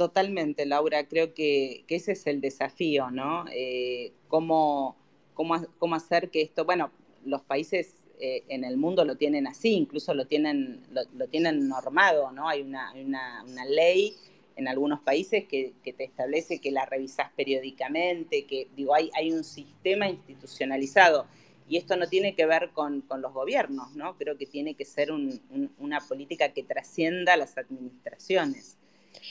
Totalmente, 0.02 0.66
Laura. 0.66 1.08
Creo 1.08 1.36
que, 1.36 1.86
ese 1.88 2.14
es 2.14 2.26
el 2.26 2.42
desafío, 2.42 3.12
¿no? 3.12 3.46
Eh, 3.54 4.14
cómo, 4.30 4.96
cómo, 5.36 5.94
hacer 5.94 6.32
que 6.32 6.42
esto, 6.42 6.66
bueno, 6.66 6.90
los 7.24 7.44
países 7.44 7.98
eh, 8.20 8.44
en 8.48 8.64
el 8.64 8.78
mundo 8.78 9.06
lo 9.06 9.16
tienen 9.16 9.46
así, 9.46 9.74
incluso 9.74 10.16
lo 10.16 10.26
tienen, 10.26 10.82
lo, 10.92 11.28
tienen 11.28 11.70
normado, 11.70 12.32
¿no? 12.32 12.50
Hay 12.50 12.64
una, 12.64 12.92
una 12.96 13.66
ley 13.66 14.16
en 14.56 14.68
algunos 14.68 15.02
países 15.02 15.46
que, 15.48 15.74
te 15.84 16.04
establece 16.04 16.60
que 16.60 16.72
la 16.72 16.86
revisás 16.86 17.32
periódicamente, 17.36 18.46
que 18.46 18.68
digo, 18.76 18.94
hay, 18.94 19.10
hay 19.16 19.32
un 19.32 19.44
sistema 19.44 20.08
institucionalizado. 20.08 21.28
Y 21.68 21.78
esto 21.78 21.96
no 21.96 22.08
tiene 22.08 22.36
que 22.36 22.46
ver 22.46 22.72
con, 22.74 23.06
los 23.22 23.34
gobiernos, 23.34 23.96
¿no? 23.96 24.18
Creo 24.18 24.38
que 24.38 24.46
tiene 24.46 24.76
que 24.76 24.84
ser 24.84 25.10
una 25.12 26.02
política 26.02 26.50
que 26.50 26.64
trascienda 26.64 27.38
las 27.38 27.58
administraciones, 27.58 28.78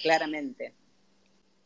claramente. 0.03 0.73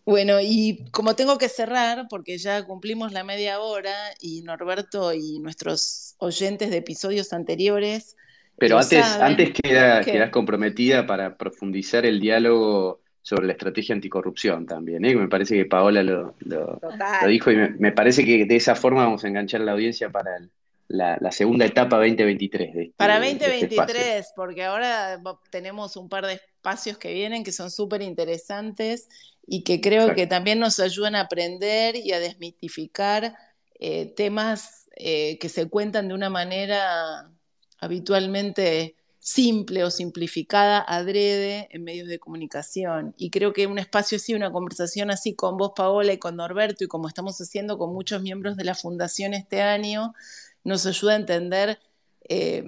Bueno, 0.04 0.38
y 0.40 0.84
como 0.90 1.14
tengo 1.14 1.38
que 1.38 1.48
cerrar, 1.48 2.08
porque 2.10 2.36
ya 2.38 2.64
cumplimos 2.64 3.12
la 3.12 3.24
media 3.24 3.60
hora 3.60 3.94
y 4.20 4.42
Norberto 4.42 5.14
y 5.14 5.38
nuestros 5.38 6.16
oyentes 6.18 6.70
de 6.70 6.78
episodios 6.78 7.32
anteriores. 7.32 8.16
Pero 8.58 8.78
antes, 8.78 9.04
antes 9.04 9.52
quedas 9.52 10.30
comprometida 10.30 11.06
para 11.06 11.36
profundizar 11.36 12.04
el 12.04 12.20
diálogo 12.20 13.03
sobre 13.24 13.46
la 13.46 13.54
estrategia 13.54 13.94
anticorrupción 13.94 14.66
también, 14.66 15.02
¿eh? 15.02 15.16
me 15.16 15.28
parece 15.28 15.56
que 15.56 15.64
Paola 15.64 16.02
lo, 16.02 16.34
dijo 17.26 17.50
y 17.50 17.56
me, 17.56 17.90
parece 17.90 18.22
que 18.22 18.44
de 18.44 18.54
esa 18.54 18.74
forma 18.74 19.02
vamos 19.02 19.24
a 19.24 19.28
enganchar 19.28 19.62
a 19.62 19.64
la 19.64 19.72
audiencia 19.72 20.10
para 20.10 20.30
la, 20.88 21.32
segunda 21.32 21.64
etapa 21.64 21.96
2023. 21.96 22.68
Este, 22.68 22.92
para 22.98 23.18
2023, 23.18 23.96
este 23.96 24.32
porque 24.37 24.62
ahora 24.64 25.18
tenemos 25.48 25.96
un 25.96 26.10
par 26.10 26.26
de 26.26 26.34
espacios 26.34 26.98
que 26.98 27.14
vienen 27.14 27.44
que 27.44 27.52
son 27.52 27.70
súper 27.70 28.02
interesantes 28.02 29.08
y 29.46 29.64
que 29.64 29.80
creo 29.80 30.14
que 30.14 30.26
también 30.26 30.60
nos 30.60 30.78
ayudan 30.78 31.14
a 31.14 31.20
aprender 31.20 31.96
y 31.96 32.12
a 32.12 32.20
desmitificar 32.20 33.34
eh, 33.80 34.12
temas 34.14 34.90
eh, 34.96 35.38
que 35.38 35.48
se 35.48 35.66
cuentan 35.70 36.08
de 36.08 36.14
una 36.14 36.28
manera 36.28 37.30
habitualmente 37.78 38.96
simple 39.24 39.84
o 39.84 39.90
simplificada 39.90 40.84
adrede 40.87 41.68
en 41.70 41.82
medios 41.82 42.08
de 42.08 42.18
comunicación. 42.18 43.14
Y 43.16 43.30
creo 43.30 43.54
que 43.54 43.66
un 43.66 43.78
espacio 43.78 44.16
así, 44.16 44.34
una 44.34 44.52
conversación 44.52 45.10
así 45.10 45.34
con 45.34 45.56
vos, 45.56 45.72
Paola, 45.74 46.12
y 46.12 46.18
con 46.18 46.37
Norberto, 46.37 46.84
y 46.84 46.88
como 46.88 47.08
estamos 47.08 47.40
haciendo 47.40 47.78
con 47.78 47.94
muchos 47.94 48.20
miembros 48.20 48.54
de 48.58 48.64
la 48.64 48.74
Fundación 48.74 49.32
este 49.32 49.62
año, 49.62 50.12
nos 50.62 50.84
ayuda 50.84 51.14
a 51.14 51.16
entender 51.16 51.80
eh, 52.28 52.64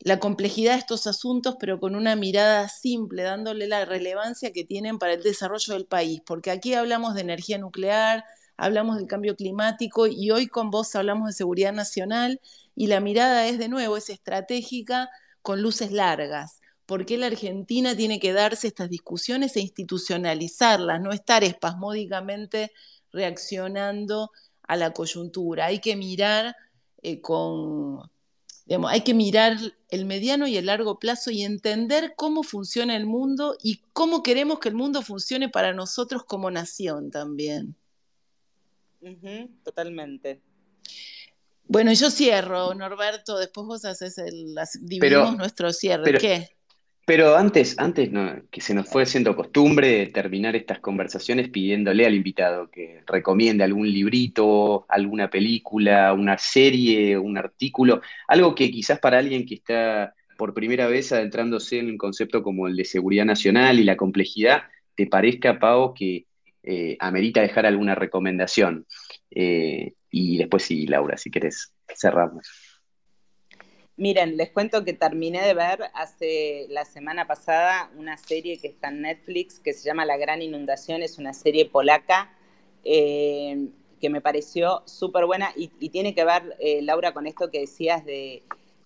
la 0.00 0.18
complejidad 0.18 0.72
de 0.72 0.80
estos 0.80 1.06
asuntos, 1.06 1.56
pero 1.60 1.78
con 1.78 1.94
una 1.94 2.16
mirada 2.16 2.68
simple, 2.68 3.22
dándole 3.22 3.68
la 3.68 3.84
relevancia 3.84 4.52
que 4.52 4.64
tienen 4.64 4.98
para 4.98 5.12
el 5.12 5.22
desarrollo 5.22 5.74
del 5.74 5.86
país, 5.86 6.20
porque 6.26 6.50
aquí 6.50 6.74
hablamos 6.74 7.14
de 7.14 7.20
energía 7.20 7.58
nuclear, 7.58 8.24
hablamos 8.56 8.96
del 8.96 9.06
cambio 9.06 9.36
climático 9.36 10.08
y 10.08 10.32
hoy 10.32 10.48
con 10.48 10.72
vos 10.72 10.96
hablamos 10.96 11.28
de 11.28 11.34
seguridad 11.34 11.72
nacional 11.72 12.40
y 12.74 12.88
la 12.88 12.98
mirada 12.98 13.46
es 13.46 13.58
de 13.58 13.68
nuevo, 13.68 13.96
es 13.96 14.10
estratégica 14.10 15.08
con 15.44 15.60
luces 15.60 15.92
largas. 15.92 16.62
¿Por 16.86 17.04
qué 17.04 17.18
la 17.18 17.26
Argentina 17.26 17.94
tiene 17.94 18.18
que 18.18 18.32
darse 18.32 18.66
estas 18.66 18.88
discusiones 18.88 19.54
e 19.56 19.60
institucionalizarlas, 19.60 21.02
no 21.02 21.12
estar 21.12 21.44
espasmódicamente 21.44 22.72
reaccionando 23.12 24.30
a 24.62 24.76
la 24.76 24.94
coyuntura? 24.94 25.66
Hay 25.66 25.80
que 25.80 25.96
mirar 25.96 26.56
eh, 27.02 27.20
con, 27.20 28.10
hay 28.88 29.02
que 29.02 29.12
mirar 29.12 29.58
el 29.90 30.06
mediano 30.06 30.46
y 30.46 30.56
el 30.56 30.66
largo 30.66 30.98
plazo 30.98 31.30
y 31.30 31.42
entender 31.42 32.14
cómo 32.16 32.42
funciona 32.42 32.96
el 32.96 33.04
mundo 33.04 33.58
y 33.62 33.82
cómo 33.92 34.22
queremos 34.22 34.60
que 34.60 34.70
el 34.70 34.76
mundo 34.76 35.02
funcione 35.02 35.50
para 35.50 35.74
nosotros 35.74 36.24
como 36.24 36.50
nación 36.50 37.10
también. 37.10 37.76
totalmente. 39.62 40.40
Bueno, 41.66 41.92
yo 41.92 42.10
cierro, 42.10 42.74
Norberto, 42.74 43.38
después 43.38 43.66
vos 43.66 43.84
haces 43.84 44.18
el, 44.18 44.54
dividimos 44.82 45.36
nuestro 45.36 45.72
cierre. 45.72 46.18
¿Qué? 46.18 46.48
Pero 47.06 47.36
antes, 47.36 47.78
antes 47.78 48.10
que 48.50 48.60
se 48.62 48.72
nos 48.72 48.88
fue 48.88 49.02
haciendo 49.02 49.36
costumbre 49.36 50.06
terminar 50.06 50.56
estas 50.56 50.80
conversaciones 50.80 51.50
pidiéndole 51.50 52.06
al 52.06 52.14
invitado 52.14 52.70
que 52.70 53.02
recomiende 53.06 53.62
algún 53.62 53.92
librito, 53.92 54.86
alguna 54.88 55.28
película, 55.28 56.14
una 56.14 56.38
serie, 56.38 57.18
un 57.18 57.36
artículo, 57.36 58.00
algo 58.26 58.54
que 58.54 58.70
quizás 58.70 59.00
para 59.00 59.18
alguien 59.18 59.44
que 59.44 59.56
está 59.56 60.14
por 60.38 60.54
primera 60.54 60.86
vez 60.86 61.12
adentrándose 61.12 61.78
en 61.78 61.90
un 61.90 61.98
concepto 61.98 62.42
como 62.42 62.68
el 62.68 62.76
de 62.76 62.86
seguridad 62.86 63.26
nacional 63.26 63.78
y 63.78 63.84
la 63.84 63.96
complejidad, 63.96 64.62
te 64.94 65.06
parezca, 65.06 65.58
Pau, 65.58 65.92
que 65.92 66.26
eh, 66.62 66.96
amerita 67.00 67.42
dejar 67.42 67.66
alguna 67.66 67.94
recomendación. 67.94 68.86
Eh, 69.30 69.92
y 70.16 70.38
después 70.38 70.62
sí, 70.62 70.86
Laura, 70.86 71.16
si 71.16 71.28
querés, 71.28 71.72
cerramos. 71.92 72.46
Miren, 73.96 74.36
les 74.36 74.50
cuento 74.50 74.84
que 74.84 74.92
terminé 74.92 75.42
de 75.42 75.54
ver 75.54 75.90
hace 75.92 76.66
la 76.70 76.84
semana 76.84 77.26
pasada 77.26 77.90
una 77.96 78.16
serie 78.16 78.60
que 78.60 78.68
está 78.68 78.88
en 78.88 79.02
Netflix 79.02 79.58
que 79.58 79.72
se 79.72 79.84
llama 79.84 80.04
La 80.04 80.16
Gran 80.16 80.40
Inundación, 80.40 81.02
es 81.02 81.18
una 81.18 81.32
serie 81.32 81.66
polaca 81.66 82.32
eh, 82.84 83.70
que 84.00 84.08
me 84.08 84.20
pareció 84.20 84.84
súper 84.86 85.26
buena 85.26 85.52
y, 85.56 85.68
tiene 85.88 86.14
que 86.14 86.24
ver, 86.24 86.56
eh, 86.60 86.80
Laura, 86.80 87.12
con 87.12 87.26
esto 87.26 87.50
que 87.50 87.60
decías 87.60 88.04
de, 88.04 88.44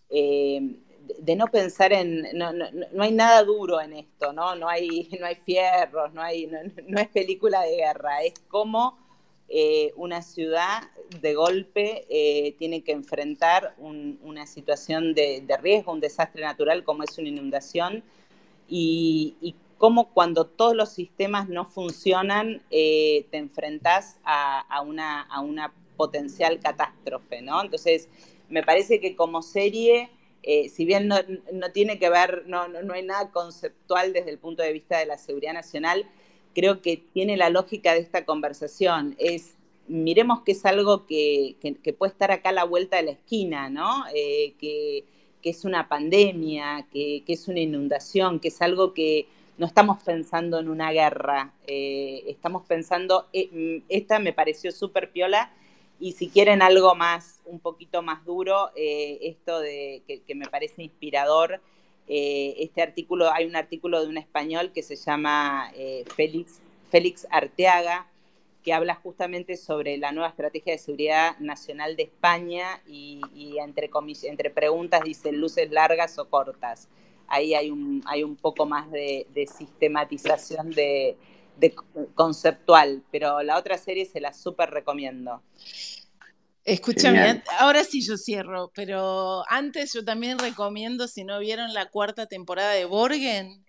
eh, 0.08 0.76
de 1.18 1.36
no 1.36 1.48
pensar 1.48 1.92
en, 1.92 2.26
no, 2.32 2.54
no, 2.54 3.02
hay 3.02 3.12
nada 3.12 3.44
duro 3.44 3.82
en 3.82 3.92
esto, 3.92 4.32
¿no? 4.32 4.54
No 4.54 4.66
hay, 4.66 5.10
no 5.20 5.26
hay 5.26 5.34
fierros, 5.34 6.14
no, 6.14 6.22
hay, 6.22 6.46
no 6.86 7.00
es 7.00 7.08
película 7.08 7.60
de 7.64 7.76
guerra, 7.76 8.22
es 8.22 8.32
como 8.48 9.07
eh, 9.50 9.94
una 9.96 10.20
ciudad 10.20 10.90
de 11.22 11.34
golpe 11.34 12.04
eh, 12.10 12.54
tiene 12.58 12.82
que 12.82 12.92
enfrentar 12.92 13.74
una 13.78 14.46
situación 14.46 15.14
de, 15.14 15.42
riesgo, 15.62 15.92
un 15.92 16.00
desastre 16.00 16.42
natural 16.42 16.84
como 16.84 17.02
es 17.02 17.16
una 17.16 17.28
inundación, 17.28 18.04
y, 18.68 19.36
y 19.40 19.54
cómo 19.78 20.12
cuando 20.12 20.44
todos 20.46 20.76
los 20.76 20.90
sistemas 20.90 21.48
no 21.48 21.64
funcionan, 21.64 22.62
eh, 22.70 23.26
te 23.30 23.38
enfrentas 23.38 24.18
a, 24.22 24.82
una, 24.82 25.22
a, 25.22 25.40
una, 25.40 25.72
potencial 25.96 26.60
catástrofe, 26.60 27.42
¿no? 27.42 27.60
Entonces, 27.60 28.08
me 28.48 28.62
parece 28.62 29.00
que 29.00 29.16
como 29.16 29.42
serie... 29.42 30.10
si 30.70 30.84
bien 30.84 31.08
no, 31.08 31.16
no, 31.52 31.72
tiene 31.72 31.98
que 31.98 32.08
ver, 32.08 32.44
no, 32.46 32.68
no, 32.68 32.94
hay 32.94 33.02
nada 33.02 33.32
conceptual 33.32 34.12
desde 34.12 34.30
el 34.30 34.38
punto 34.38 34.62
de 34.62 34.72
vista 34.72 34.98
de 34.98 35.06
la 35.06 35.18
seguridad 35.18 35.54
nacional, 35.54 36.06
creo 36.54 36.82
que 36.82 37.02
tiene 37.12 37.36
la 37.36 37.50
lógica 37.50 37.92
de 37.92 38.00
esta 38.00 38.24
conversación. 38.24 39.14
Es, 39.18 39.54
miremos 39.88 40.42
que 40.42 40.52
es 40.52 40.64
algo 40.64 41.06
que, 41.06 41.56
puede 41.98 42.12
estar 42.12 42.30
acá 42.30 42.50
a 42.50 42.52
la 42.52 42.64
vuelta 42.64 42.96
de 42.96 43.02
la 43.04 43.10
esquina, 43.12 43.70
¿no? 43.70 44.04
Eh, 44.14 44.54
que, 44.60 45.04
es 45.42 45.64
una 45.64 45.88
pandemia, 45.88 46.86
que, 46.92 47.22
es 47.26 47.48
una 47.48 47.60
inundación, 47.60 48.38
que 48.38 48.48
es 48.48 48.60
algo 48.60 48.92
que 48.92 49.26
no 49.56 49.64
estamos 49.64 50.02
pensando 50.02 50.58
en 50.58 50.68
una 50.68 50.92
guerra, 50.92 51.54
eh, 51.66 52.22
estamos 52.26 52.66
pensando, 52.66 53.28
eh, 53.32 53.48
mm, 53.50 53.84
esta 53.88 54.18
me 54.18 54.34
pareció 54.34 54.72
súper 54.72 55.10
piola, 55.10 55.50
y 55.98 56.12
si 56.12 56.28
quieren 56.28 56.60
algo 56.60 56.94
más, 56.94 57.40
un 57.46 57.60
poquito 57.60 58.02
más 58.02 58.26
duro, 58.26 58.70
esto 58.76 59.58
de 59.58 60.02
que, 60.06 60.20
que, 60.20 60.34
me 60.34 60.46
parece 60.46 60.82
inspirador, 60.82 61.62
eh, 62.08 62.54
este 62.58 62.80
artículo, 62.80 63.30
hay 63.32 63.44
un 63.44 63.54
artículo 63.54 64.00
de 64.00 64.08
un 64.08 64.16
español 64.16 64.72
que 64.72 64.82
se 64.82 64.96
llama 64.96 65.70
eh, 65.74 66.04
Félix, 66.16 66.60
Félix 66.90 67.26
Arteaga, 67.30 68.06
que 68.64 68.72
habla 68.72 68.94
justamente 68.94 69.56
sobre 69.56 69.98
la 69.98 70.10
nueva 70.12 70.30
estrategia 70.30 70.72
de 70.72 70.78
seguridad 70.78 71.38
nacional 71.38 71.96
de 71.96 72.04
España 72.04 72.82
y, 72.86 73.20
entre, 73.58 73.90
entre 74.22 74.50
preguntas 74.50 75.02
dice 75.04 75.32
luces 75.32 75.70
largas 75.70 76.18
o 76.18 76.28
cortas. 76.28 76.88
Ahí 77.28 77.54
hay 77.54 77.70
un, 77.70 78.02
hay 78.06 78.24
un 78.24 78.36
poco 78.36 78.64
más 78.64 78.90
de, 78.90 79.26
sistematización 79.56 80.70
de, 80.70 81.16
de, 81.58 81.74
conceptual, 82.14 83.02
pero 83.10 83.42
la 83.42 83.58
otra 83.58 83.76
serie 83.76 84.06
se 84.06 84.20
la 84.20 84.32
súper 84.32 84.70
recomiendo. 84.70 85.42
Escúchame, 86.68 87.42
ahora 87.58 87.82
sí 87.82 88.02
yo 88.02 88.18
cierro, 88.18 88.70
pero 88.74 89.42
antes 89.48 89.94
yo 89.94 90.04
también 90.04 90.38
recomiendo, 90.38 91.08
si 91.08 91.24
no 91.24 91.38
vieron 91.38 91.72
la 91.72 91.88
cuarta 91.88 92.26
temporada 92.26 92.72
de 92.72 92.84
Borgen, 92.84 93.64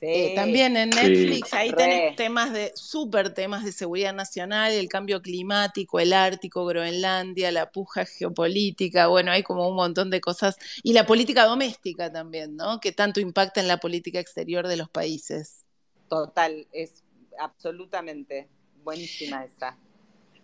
eh, 0.00 0.32
también 0.36 0.76
en 0.76 0.90
Netflix, 0.90 1.52
ahí 1.54 1.72
tenés 1.72 2.14
temas 2.14 2.52
de, 2.52 2.70
súper 2.76 3.34
temas 3.34 3.64
de 3.64 3.72
seguridad 3.72 4.14
nacional, 4.14 4.70
el 4.70 4.88
cambio 4.88 5.22
climático, 5.22 5.98
el 5.98 6.12
Ártico, 6.12 6.64
Groenlandia, 6.66 7.50
la 7.50 7.72
puja 7.72 8.04
geopolítica, 8.04 9.08
bueno, 9.08 9.32
hay 9.32 9.42
como 9.42 9.68
un 9.68 9.74
montón 9.74 10.10
de 10.10 10.20
cosas, 10.20 10.56
y 10.84 10.92
la 10.92 11.04
política 11.04 11.46
doméstica 11.46 12.12
también, 12.12 12.54
¿no? 12.54 12.78
Que 12.78 12.92
tanto 12.92 13.18
impacta 13.18 13.60
en 13.60 13.66
la 13.66 13.78
política 13.78 14.20
exterior 14.20 14.68
de 14.68 14.76
los 14.76 14.88
países. 14.88 15.64
Total, 16.08 16.68
es 16.70 17.02
absolutamente 17.40 18.48
buenísima 18.84 19.44
esa. 19.44 19.76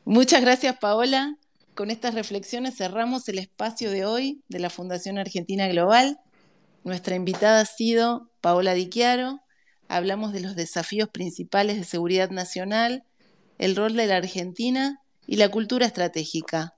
Muchas 0.05 0.41
gracias, 0.41 0.77
Paola. 0.79 1.39
Con 1.75 1.91
estas 1.91 2.15
reflexiones 2.15 2.77
cerramos 2.77 3.29
el 3.29 3.39
espacio 3.39 3.91
de 3.91 4.05
hoy 4.05 4.43
de 4.49 4.59
la 4.59 4.69
Fundación 4.69 5.19
Argentina 5.19 5.67
Global. 5.69 6.21
Nuestra 6.85 7.15
invitada 7.15 7.61
ha 7.61 7.65
sido 7.65 8.31
Paola 8.43 8.75
Di. 8.75 8.91
Hablamos 9.89 10.33
de 10.35 10.41
los 10.41 10.55
desafíos 10.55 11.09
principales 11.09 11.77
de 11.79 11.85
seguridad 11.85 12.31
nacional, 12.31 13.05
el 13.57 13.75
rol 13.75 13.95
de 13.97 14.07
la 14.07 14.17
Argentina 14.17 15.01
y 15.27 15.37
la 15.37 15.49
cultura 15.49 15.87
estratégica. 15.87 16.75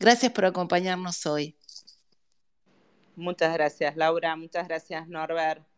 Gracias 0.00 0.32
por 0.32 0.46
acompañarnos 0.46 1.26
hoy. 1.26 1.56
Muchas 3.16 3.52
gracias, 3.52 3.96
Laura. 3.96 4.34
Muchas 4.36 4.66
gracias, 4.66 5.08
Norbert. 5.08 5.71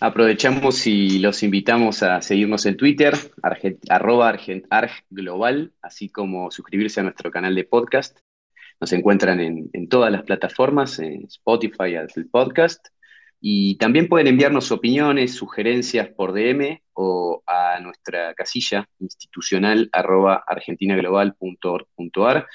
Aprovechamos 0.00 0.86
y 0.86 1.18
los 1.18 1.42
invitamos 1.42 2.02
a 2.02 2.20
seguirnos 2.20 2.66
en 2.66 2.76
Twitter, 2.76 3.14
arroba 3.88 4.36
argglobal, 4.70 5.72
así 5.82 6.08
como 6.08 6.50
suscribirse 6.50 7.00
a 7.00 7.04
nuestro 7.04 7.30
canal 7.30 7.54
de 7.54 7.64
podcast. 7.64 8.18
Nos 8.80 8.92
encuentran 8.92 9.40
en, 9.40 9.88
todas 9.88 10.12
las 10.12 10.22
plataformas, 10.22 10.98
en 10.98 11.24
Spotify, 11.24 11.96
Apple 11.96 12.26
Podcast. 12.30 12.86
Y 13.40 13.76
también 13.76 14.08
pueden 14.08 14.26
enviarnos 14.26 14.72
opiniones, 14.72 15.34
sugerencias 15.34 16.08
por 16.08 16.32
DM 16.32 16.80
o 16.94 17.42
a 17.46 17.78
nuestra 17.80 18.34
casilla 18.34 18.88
institucional 19.00 19.88
arroba 19.92 20.42
argentinaglobal.org.ar. 20.46 22.46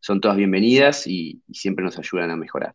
Son 0.00 0.20
todas 0.20 0.36
bienvenidas 0.36 1.06
y 1.06 1.42
siempre 1.52 1.84
nos 1.84 1.98
ayudan 1.98 2.30
a 2.30 2.36
mejorar. 2.36 2.74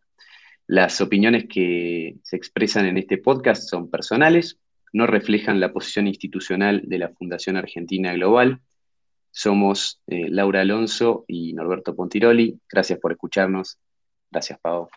Las 0.72 1.02
opiniones 1.02 1.48
que 1.50 2.16
se 2.24 2.38
expresan 2.38 2.86
en 2.86 2.98
este 2.98 3.18
podcast 3.18 3.68
son 3.68 3.90
personales, 3.90 4.58
no 4.94 5.06
reflejan 5.06 5.60
la 5.60 5.74
posición 5.74 6.08
institucional 6.08 6.84
de 6.86 6.98
la 6.98 7.10
Fundación 7.10 7.58
Argentina 7.58 8.14
Global. 8.14 8.62
Somos 9.32 10.02
eh, 10.08 10.30
Laura 10.30 10.62
Alonso 10.62 11.26
y 11.28 11.52
Norberto 11.52 11.94
Pontiroli. 11.94 12.58
Gracias 12.70 13.00
por 13.00 13.12
escucharnos. 13.12 13.80
Gracias, 14.32 14.60
Pau. 14.62 14.88